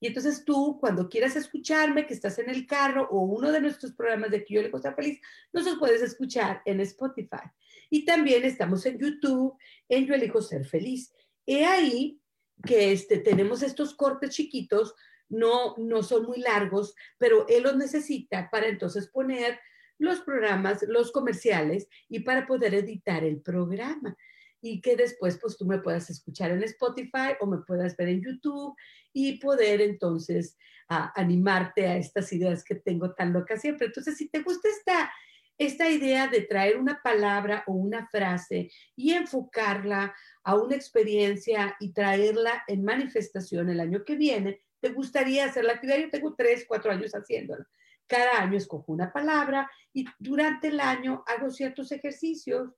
[0.00, 3.92] Y entonces tú, cuando quieras escucharme, que estás en el carro o uno de nuestros
[3.92, 5.20] programas de yo le cosa feliz,
[5.52, 7.50] nos puedes escuchar en Spotify.
[7.88, 9.56] Y también estamos en YouTube,
[9.88, 11.12] en Yo elijo ser feliz.
[11.46, 12.20] He ahí
[12.64, 14.94] que este, tenemos estos cortes chiquitos,
[15.28, 19.58] no, no son muy largos, pero él los necesita para entonces poner
[19.98, 24.16] los programas, los comerciales y para poder editar el programa
[24.60, 28.22] y que después pues tú me puedas escuchar en Spotify o me puedas ver en
[28.22, 28.74] YouTube
[29.12, 30.56] y poder entonces
[30.88, 33.86] animarte a estas ideas que tengo tan locas siempre.
[33.86, 35.12] Entonces, si te gusta esta,
[35.58, 41.92] esta idea de traer una palabra o una frase y enfocarla a una experiencia y
[41.92, 45.98] traerla en manifestación el año que viene, ¿te gustaría hacer la actividad?
[45.98, 47.66] Yo tengo tres, cuatro años haciéndola.
[48.06, 52.70] Cada año escojo una palabra y durante el año hago ciertos ejercicios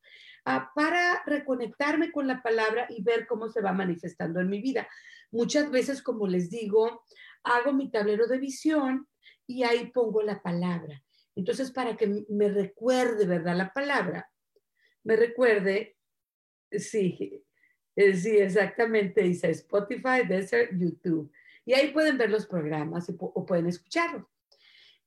[0.74, 4.88] para reconectarme con la palabra y ver cómo se va manifestando en mi vida.
[5.30, 7.04] Muchas veces, como les digo,
[7.42, 9.06] hago mi tablero de visión
[9.46, 11.02] y ahí pongo la palabra.
[11.34, 13.56] Entonces, para que me recuerde, ¿verdad?
[13.56, 14.28] La palabra,
[15.04, 15.96] me recuerde,
[16.70, 17.44] sí,
[17.94, 21.30] eh, sí, exactamente, dice Spotify, Desert, YouTube.
[21.64, 24.24] Y ahí pueden ver los programas o pueden escucharlos.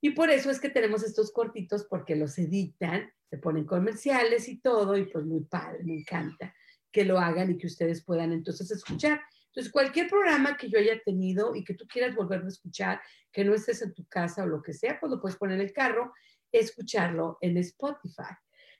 [0.04, 4.60] Y por eso es que tenemos estos cortitos porque los editan se ponen comerciales y
[4.60, 6.54] todo, y pues muy padre, me encanta
[6.90, 9.22] que lo hagan y que ustedes puedan entonces escuchar.
[9.46, 13.00] Entonces, cualquier programa que yo haya tenido y que tú quieras volver a escuchar,
[13.30, 15.66] que no estés en tu casa o lo que sea, pues lo puedes poner en
[15.66, 16.12] el carro,
[16.50, 18.34] escucharlo en Spotify.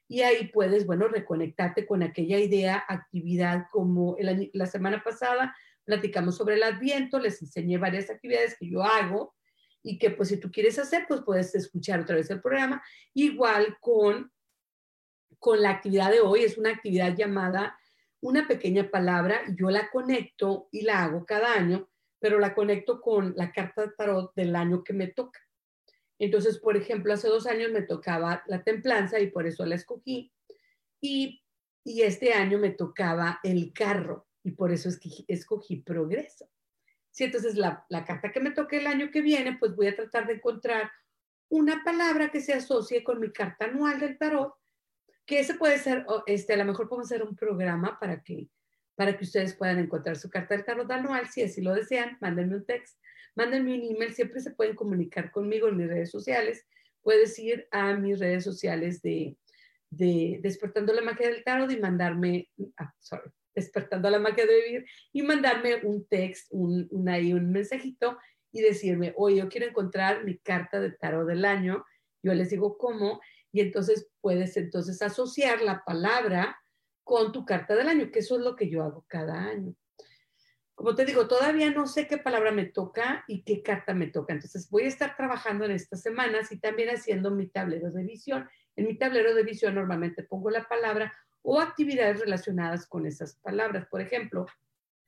[0.09, 5.55] Y ahí puedes, bueno, reconectarte con aquella idea, actividad como la semana pasada
[5.85, 9.35] platicamos sobre el adviento, les enseñé varias actividades que yo hago
[9.83, 12.83] y que pues si tú quieres hacer, pues puedes escuchar otra vez el programa,
[13.14, 14.30] igual con
[15.39, 16.45] con la actividad de hoy.
[16.45, 17.76] Es una actividad llamada
[18.22, 19.43] una pequeña palabra.
[19.59, 23.93] Yo la conecto y la hago cada año, pero la conecto con la carta de
[23.97, 25.41] tarot del año que me toca.
[26.18, 30.33] Entonces, por ejemplo, hace dos años me tocaba la templanza y por eso la escogí.
[31.01, 31.43] Y,
[31.85, 36.49] y este año me tocaba el carro y por eso es que escogí progreso.
[37.13, 40.27] Sí, entonces la, carta que me toque el año que viene, pues voy a tratar
[40.27, 40.91] de encontrar
[41.51, 44.55] una palabra que se asocie con mi carta anual del tarot
[45.27, 48.49] que ese puede ser, este, a lo mejor podemos hacer un programa para que,
[48.97, 52.57] para que ustedes puedan encontrar su carta del tarot anual, si así lo desean, mándenme
[52.57, 52.99] un text,
[53.37, 56.67] mándenme un email, siempre se pueden comunicar conmigo en mis redes sociales,
[57.03, 59.37] puedes ir a mis redes sociales de,
[59.91, 64.87] de Despertando la Magia del Tarot y mandarme, ah, sorry, Despertando la Magia de Vivir
[65.13, 68.19] y mandarme un text, un, un, ahí, un mensajito
[68.51, 71.85] y decirme, oye, yo quiero encontrar mi carta de tarot del año,
[72.23, 76.59] yo les digo cómo, y entonces puedes entonces asociar la palabra
[77.05, 79.75] con tu carta del año, que eso es lo que yo hago cada año.
[80.75, 84.33] Como te digo, todavía no sé qué palabra me toca y qué carta me toca.
[84.33, 88.49] Entonces voy a estar trabajando en estas semanas y también haciendo mi tablero de visión.
[88.75, 93.86] En mi tablero de visión normalmente pongo la palabra o actividades relacionadas con esas palabras.
[93.88, 94.47] Por ejemplo,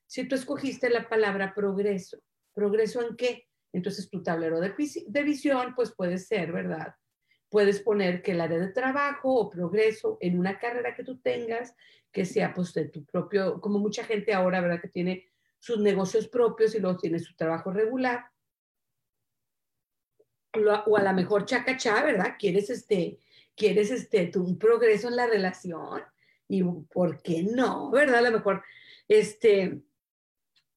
[0.07, 2.19] si tú escogiste la palabra progreso,
[2.53, 3.49] ¿progreso en qué?
[3.73, 4.75] Entonces tu tablero de,
[5.25, 6.95] visión pues puede ser, ¿verdad?
[7.49, 11.75] Puedes poner que el área de trabajo o progreso en una carrera que tú tengas,
[12.13, 14.81] que sea pues de tu propio, como mucha gente ahora, ¿verdad?
[14.81, 15.29] Que tiene
[15.59, 18.27] sus negocios propios y luego tiene su trabajo regular.
[20.87, 22.37] O a lo mejor chacachá, ¿verdad?
[22.39, 23.19] Quieres este,
[23.57, 26.03] quieres este, un progreso en la relación
[26.49, 28.19] y por qué no, ¿verdad?
[28.19, 28.63] A lo mejor,
[29.09, 29.83] este,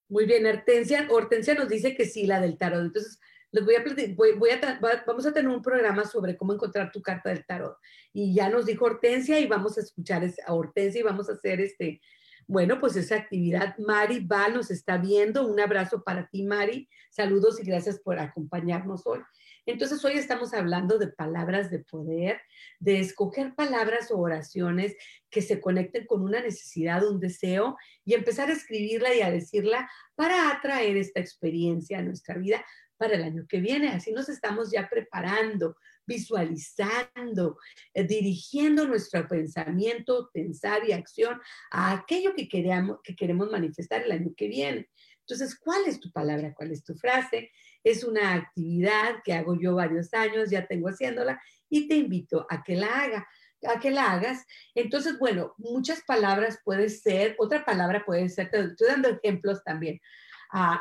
[0.09, 2.81] muy bien, Hortensia, Hortensia nos dice que sí, la del tarot.
[2.81, 3.19] Entonces,
[3.51, 3.83] les voy a,
[4.15, 7.77] voy, voy a vamos a tener un programa sobre cómo encontrar tu carta del tarot.
[8.13, 11.61] Y ya nos dijo Hortensia y vamos a escuchar a Hortensia y vamos a hacer
[11.61, 12.01] este,
[12.47, 13.77] bueno, pues esa actividad.
[13.77, 15.45] Mari Val nos está viendo.
[15.45, 16.89] Un abrazo para ti, Mari.
[17.09, 19.19] Saludos y gracias por acompañarnos hoy.
[19.67, 22.39] Entonces, hoy estamos hablando de palabras de poder,
[22.79, 24.95] de escoger palabras o oraciones
[25.29, 29.91] que se conecten con una necesidad, un deseo y empezar a escribirla y a decirla
[30.15, 32.65] para atraer esta experiencia a nuestra vida
[32.95, 33.89] para el año que viene.
[33.89, 37.57] Así nos estamos ya preparando, visualizando,
[37.93, 41.41] eh, dirigiendo nuestro pensamiento, pensar y acción
[41.71, 44.89] a aquello que queremos, que queremos manifestar el año que viene.
[45.19, 46.53] Entonces, ¿cuál es tu palabra?
[46.53, 47.51] ¿Cuál es tu frase?
[47.83, 52.63] Es una actividad que hago yo varios años, ya tengo haciéndola y te invito a
[52.63, 53.27] que la haga
[53.65, 54.45] a que la hagas.
[54.75, 59.99] Entonces, bueno, muchas palabras puede ser, otra palabra puede ser, te estoy dando ejemplos también.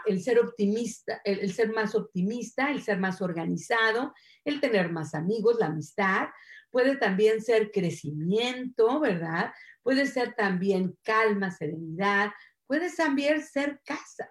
[0.07, 5.57] El ser optimista, el, ser más optimista, el ser más organizado, el tener más amigos,
[5.59, 6.29] la amistad.
[6.71, 9.53] Puede también ser crecimiento, ¿verdad?
[9.83, 12.31] Puede ser también calma, serenidad.
[12.67, 14.31] Puede también ser casa.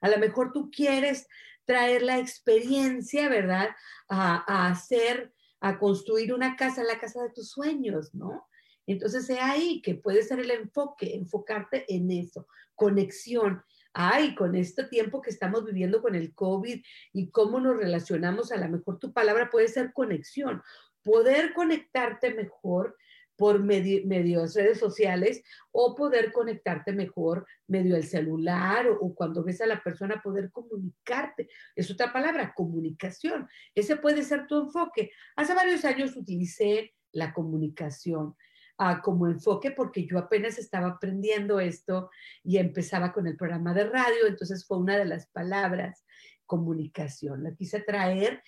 [0.00, 1.26] A lo mejor tú quieres
[1.66, 3.70] traer la experiencia, ¿verdad?
[4.08, 8.46] A, hacer, a construir una casa, la casa de tus sueños, ¿no?
[8.86, 13.62] Entonces, es ahí que puede ser el enfoque, enfocarte en eso, conexión.
[13.92, 18.58] Ay, con este tiempo que estamos viviendo con el COVID y cómo nos relacionamos, a
[18.58, 20.62] lo mejor tu palabra puede ser conexión,
[21.02, 22.96] poder conectarte mejor
[23.36, 29.60] por medio, medios redes sociales o poder conectarte mejor medio el celular o, cuando ves
[29.60, 31.48] a la persona poder comunicarte.
[31.74, 33.48] Es otra palabra, comunicación.
[33.74, 35.10] Ese puede ser tu enfoque.
[35.36, 38.34] Hace varios años utilicé la comunicación
[38.78, 42.10] ah, como enfoque porque yo apenas estaba aprendiendo esto
[42.42, 46.04] y empezaba con el programa de radio, entonces fue una de las palabras,
[46.46, 47.42] comunicación.
[47.42, 48.42] La quise traer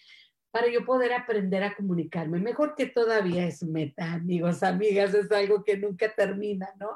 [0.51, 2.39] para yo poder aprender a comunicarme.
[2.39, 6.91] Mejor que todavía es meta, amigos, amigas, es algo que nunca termina, ¿no?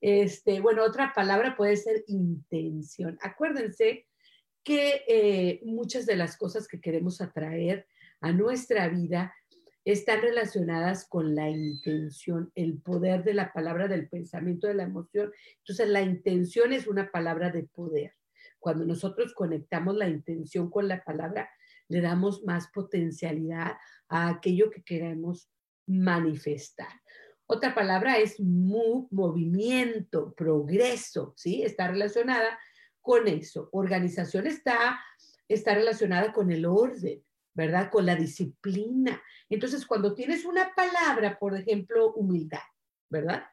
[0.00, 3.18] Este, bueno, otra palabra puede ser intención.
[3.20, 4.06] Acuérdense
[4.62, 7.86] que eh, muchas de las cosas que queremos atraer
[8.20, 9.34] a nuestra vida
[9.84, 15.32] están relacionadas con la intención, el poder de la palabra, del pensamiento, de la emoción.
[15.58, 18.12] Entonces, la intención es una palabra de poder.
[18.58, 21.48] Cuando nosotros conectamos la intención con la palabra,
[21.88, 23.76] le damos más potencialidad
[24.08, 25.50] a aquello que queremos
[25.86, 26.92] manifestar.
[27.46, 31.62] Otra palabra es movimiento, progreso, ¿sí?
[31.62, 32.58] Está relacionada
[33.00, 33.70] con eso.
[33.72, 35.00] Organización está,
[35.48, 37.24] está relacionada con el orden,
[37.54, 37.90] ¿verdad?
[37.90, 39.22] Con la disciplina.
[39.48, 42.60] Entonces, cuando tienes una palabra, por ejemplo, humildad,
[43.08, 43.44] ¿verdad?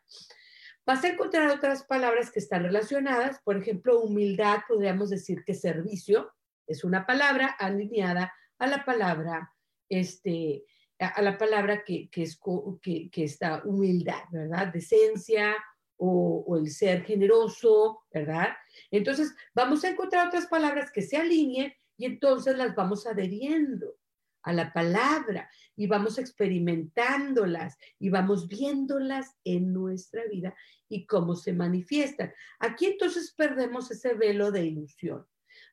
[0.86, 3.40] Vas a encontrar otras palabras que están relacionadas.
[3.44, 6.34] Por ejemplo, humildad, podríamos decir que servicio,
[6.68, 9.54] es una palabra alineada a la palabra,
[9.90, 10.66] este,
[11.00, 12.40] a, la palabra que, es,
[12.82, 14.72] que, que, está humildad, ¿verdad?
[14.74, 15.56] Decencia
[15.98, 18.50] o, o, el ser generoso, ¿verdad?
[18.92, 23.96] Entonces, vamos a encontrar otras palabras que se alineen y entonces las vamos adheriendo
[24.44, 30.56] a la palabra y vamos experimentándolas y vamos viéndolas en nuestra vida
[30.88, 32.32] y cómo se manifiestan.
[32.60, 35.26] Aquí entonces perdemos ese velo de ilusión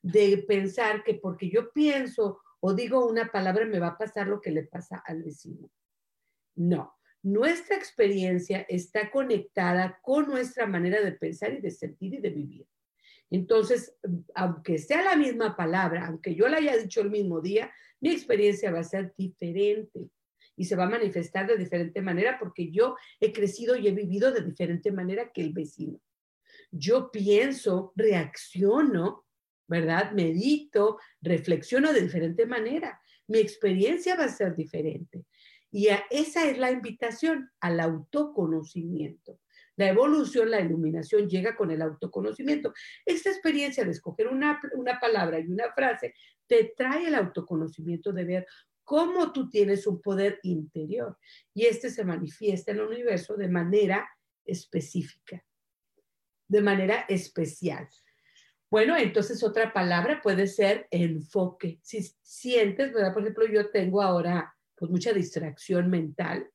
[0.03, 4.41] de pensar que porque yo pienso o digo una palabra me va a pasar lo
[4.41, 5.71] que le pasa al vecino.
[6.55, 12.31] No, nuestra experiencia está conectada con nuestra manera de pensar y de sentir y de
[12.31, 12.67] vivir.
[13.31, 13.97] Entonces,
[14.35, 18.71] aunque sea la misma palabra, aunque yo la haya dicho el mismo día, mi experiencia
[18.71, 20.11] va a ser diferente
[20.55, 24.33] y se va a manifestar de diferente manera porque yo he crecido y he vivido
[24.33, 25.99] de diferente manera que el vecino.
[26.71, 29.25] Yo pienso, reacciono
[29.67, 30.13] ¿verdad?
[30.13, 33.01] Medito, reflexiono de diferente manera.
[33.29, 35.25] Mi experiencia va a ser diferente.
[35.71, 39.41] Y esa es la invitación al autoconocimiento.
[39.77, 42.75] La evolución, la iluminación llega con el autoconocimiento.
[43.07, 46.15] Esta experiencia de escoger una, una palabra y una frase
[46.47, 48.47] te trae el autoconocimiento de ver
[48.85, 51.17] cómo tú tienes un poder interior
[51.55, 54.07] y este se manifiesta en el universo de manera
[54.45, 55.43] específica,
[56.49, 57.89] de manera especial.
[58.73, 61.79] Bueno, entonces otra palabra puede ser enfoque.
[61.83, 63.13] Si sientes, ¿verdad?
[63.13, 66.51] Por ejemplo, yo tengo ahora pues mucha distracción mental,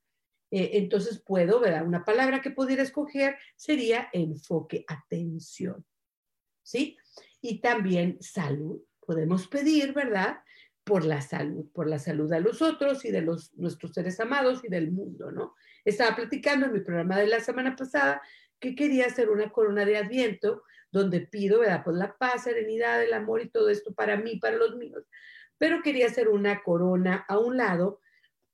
[0.49, 1.85] eh, entonces puedo, ¿verdad?
[1.85, 5.85] Una palabra que pudiera escoger sería enfoque, atención,
[6.63, 6.97] ¿sí?
[7.39, 8.81] Y también salud.
[8.99, 10.39] Podemos pedir, ¿verdad?
[10.83, 14.63] por la salud, por la salud de los otros y de los, nuestros seres amados
[14.63, 15.53] y del mundo, ¿no?
[15.85, 18.21] Estaba platicando en mi programa de la semana pasada
[18.57, 21.83] que quería hacer una corona de adviento donde pido, ¿verdad?
[21.83, 25.05] Pues la paz, serenidad, el amor y todo esto para mí, para los míos.
[25.57, 28.01] Pero quería hacer una corona a un lado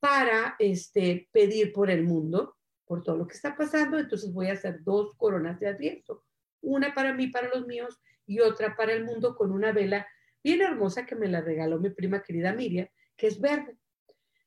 [0.00, 2.56] para este, pedir por el mundo,
[2.86, 3.98] por todo lo que está pasando.
[3.98, 6.24] Entonces voy a hacer dos coronas de adviento,
[6.60, 10.06] una para mí, para los míos, y otra para el mundo con una vela
[10.42, 13.76] bien hermosa que me la regaló mi prima querida Miriam, que es verde.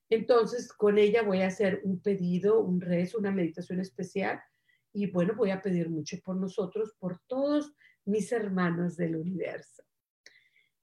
[0.09, 4.41] Entonces, con ella voy a hacer un pedido, un rezo, una meditación especial
[4.93, 7.73] y bueno, voy a pedir mucho por nosotros, por todos
[8.05, 9.83] mis hermanos del universo.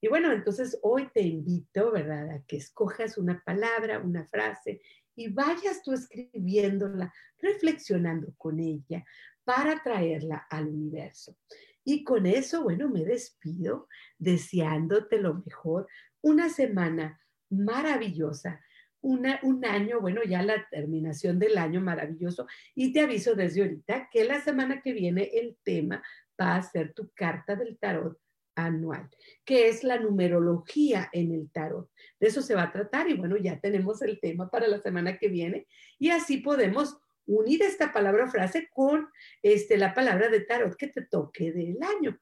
[0.01, 4.81] Y bueno, entonces hoy te invito, ¿verdad?, a que escojas una palabra, una frase
[5.15, 9.03] y vayas tú escribiéndola, reflexionando con ella
[9.43, 11.37] para traerla al universo.
[11.83, 13.87] Y con eso, bueno, me despido
[14.17, 15.87] deseándote lo mejor,
[16.21, 18.59] una semana maravillosa,
[19.05, 22.47] un año, bueno, ya la terminación del año maravilloso.
[22.73, 26.03] Y te aviso desde ahorita que la semana que viene el tema
[26.41, 28.17] va a ser tu carta del tarot
[28.55, 29.09] anual,
[29.43, 31.89] que es la numerología en el tarot.
[32.19, 35.17] De eso se va a tratar y bueno, ya tenemos el tema para la semana
[35.17, 35.67] que viene
[35.99, 36.97] y así podemos
[37.27, 39.07] unir esta palabra frase con
[39.41, 42.17] este, la palabra de tarot que te toque del año.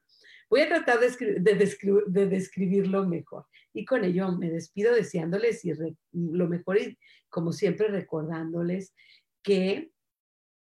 [0.54, 1.40] Voy a tratar de,
[2.06, 3.44] de, describirlo mejor.
[3.72, 5.72] Y con ello me despido deseándoles y
[6.12, 6.96] lo mejor y
[7.28, 8.94] como siempre recordándoles
[9.42, 9.90] que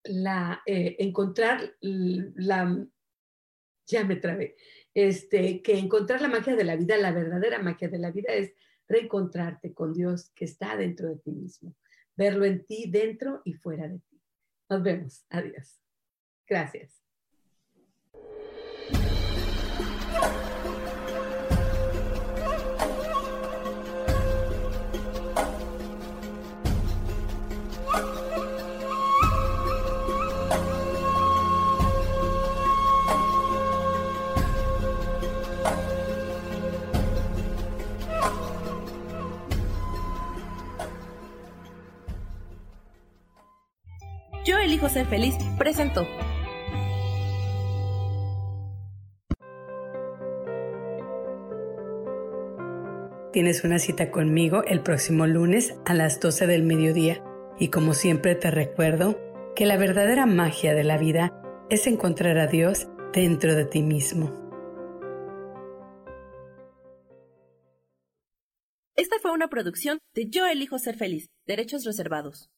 [0.04, 2.86] la, eh, encontrar la,
[3.88, 4.54] ya me trabé,
[4.94, 8.52] este, que encontrar la magia de la vida, la verdadera magia de la vida es
[8.86, 11.74] reencontrarte con Dios que está dentro de ti mismo,
[12.14, 14.22] verlo en ti, dentro y fuera de ti.
[14.70, 15.26] Nos vemos.
[15.30, 15.80] Adiós.
[16.46, 17.03] Gracias.
[44.74, 46.04] Elijo ser feliz presentó.
[53.32, 57.22] Tienes una cita conmigo el próximo lunes a las 12 del mediodía
[57.56, 59.16] y como siempre te recuerdo
[59.54, 64.32] que la verdadera magia de la vida es encontrar a Dios dentro de ti mismo.
[68.96, 72.50] Esta fue una producción de Yo elijo ser feliz, derechos reservados.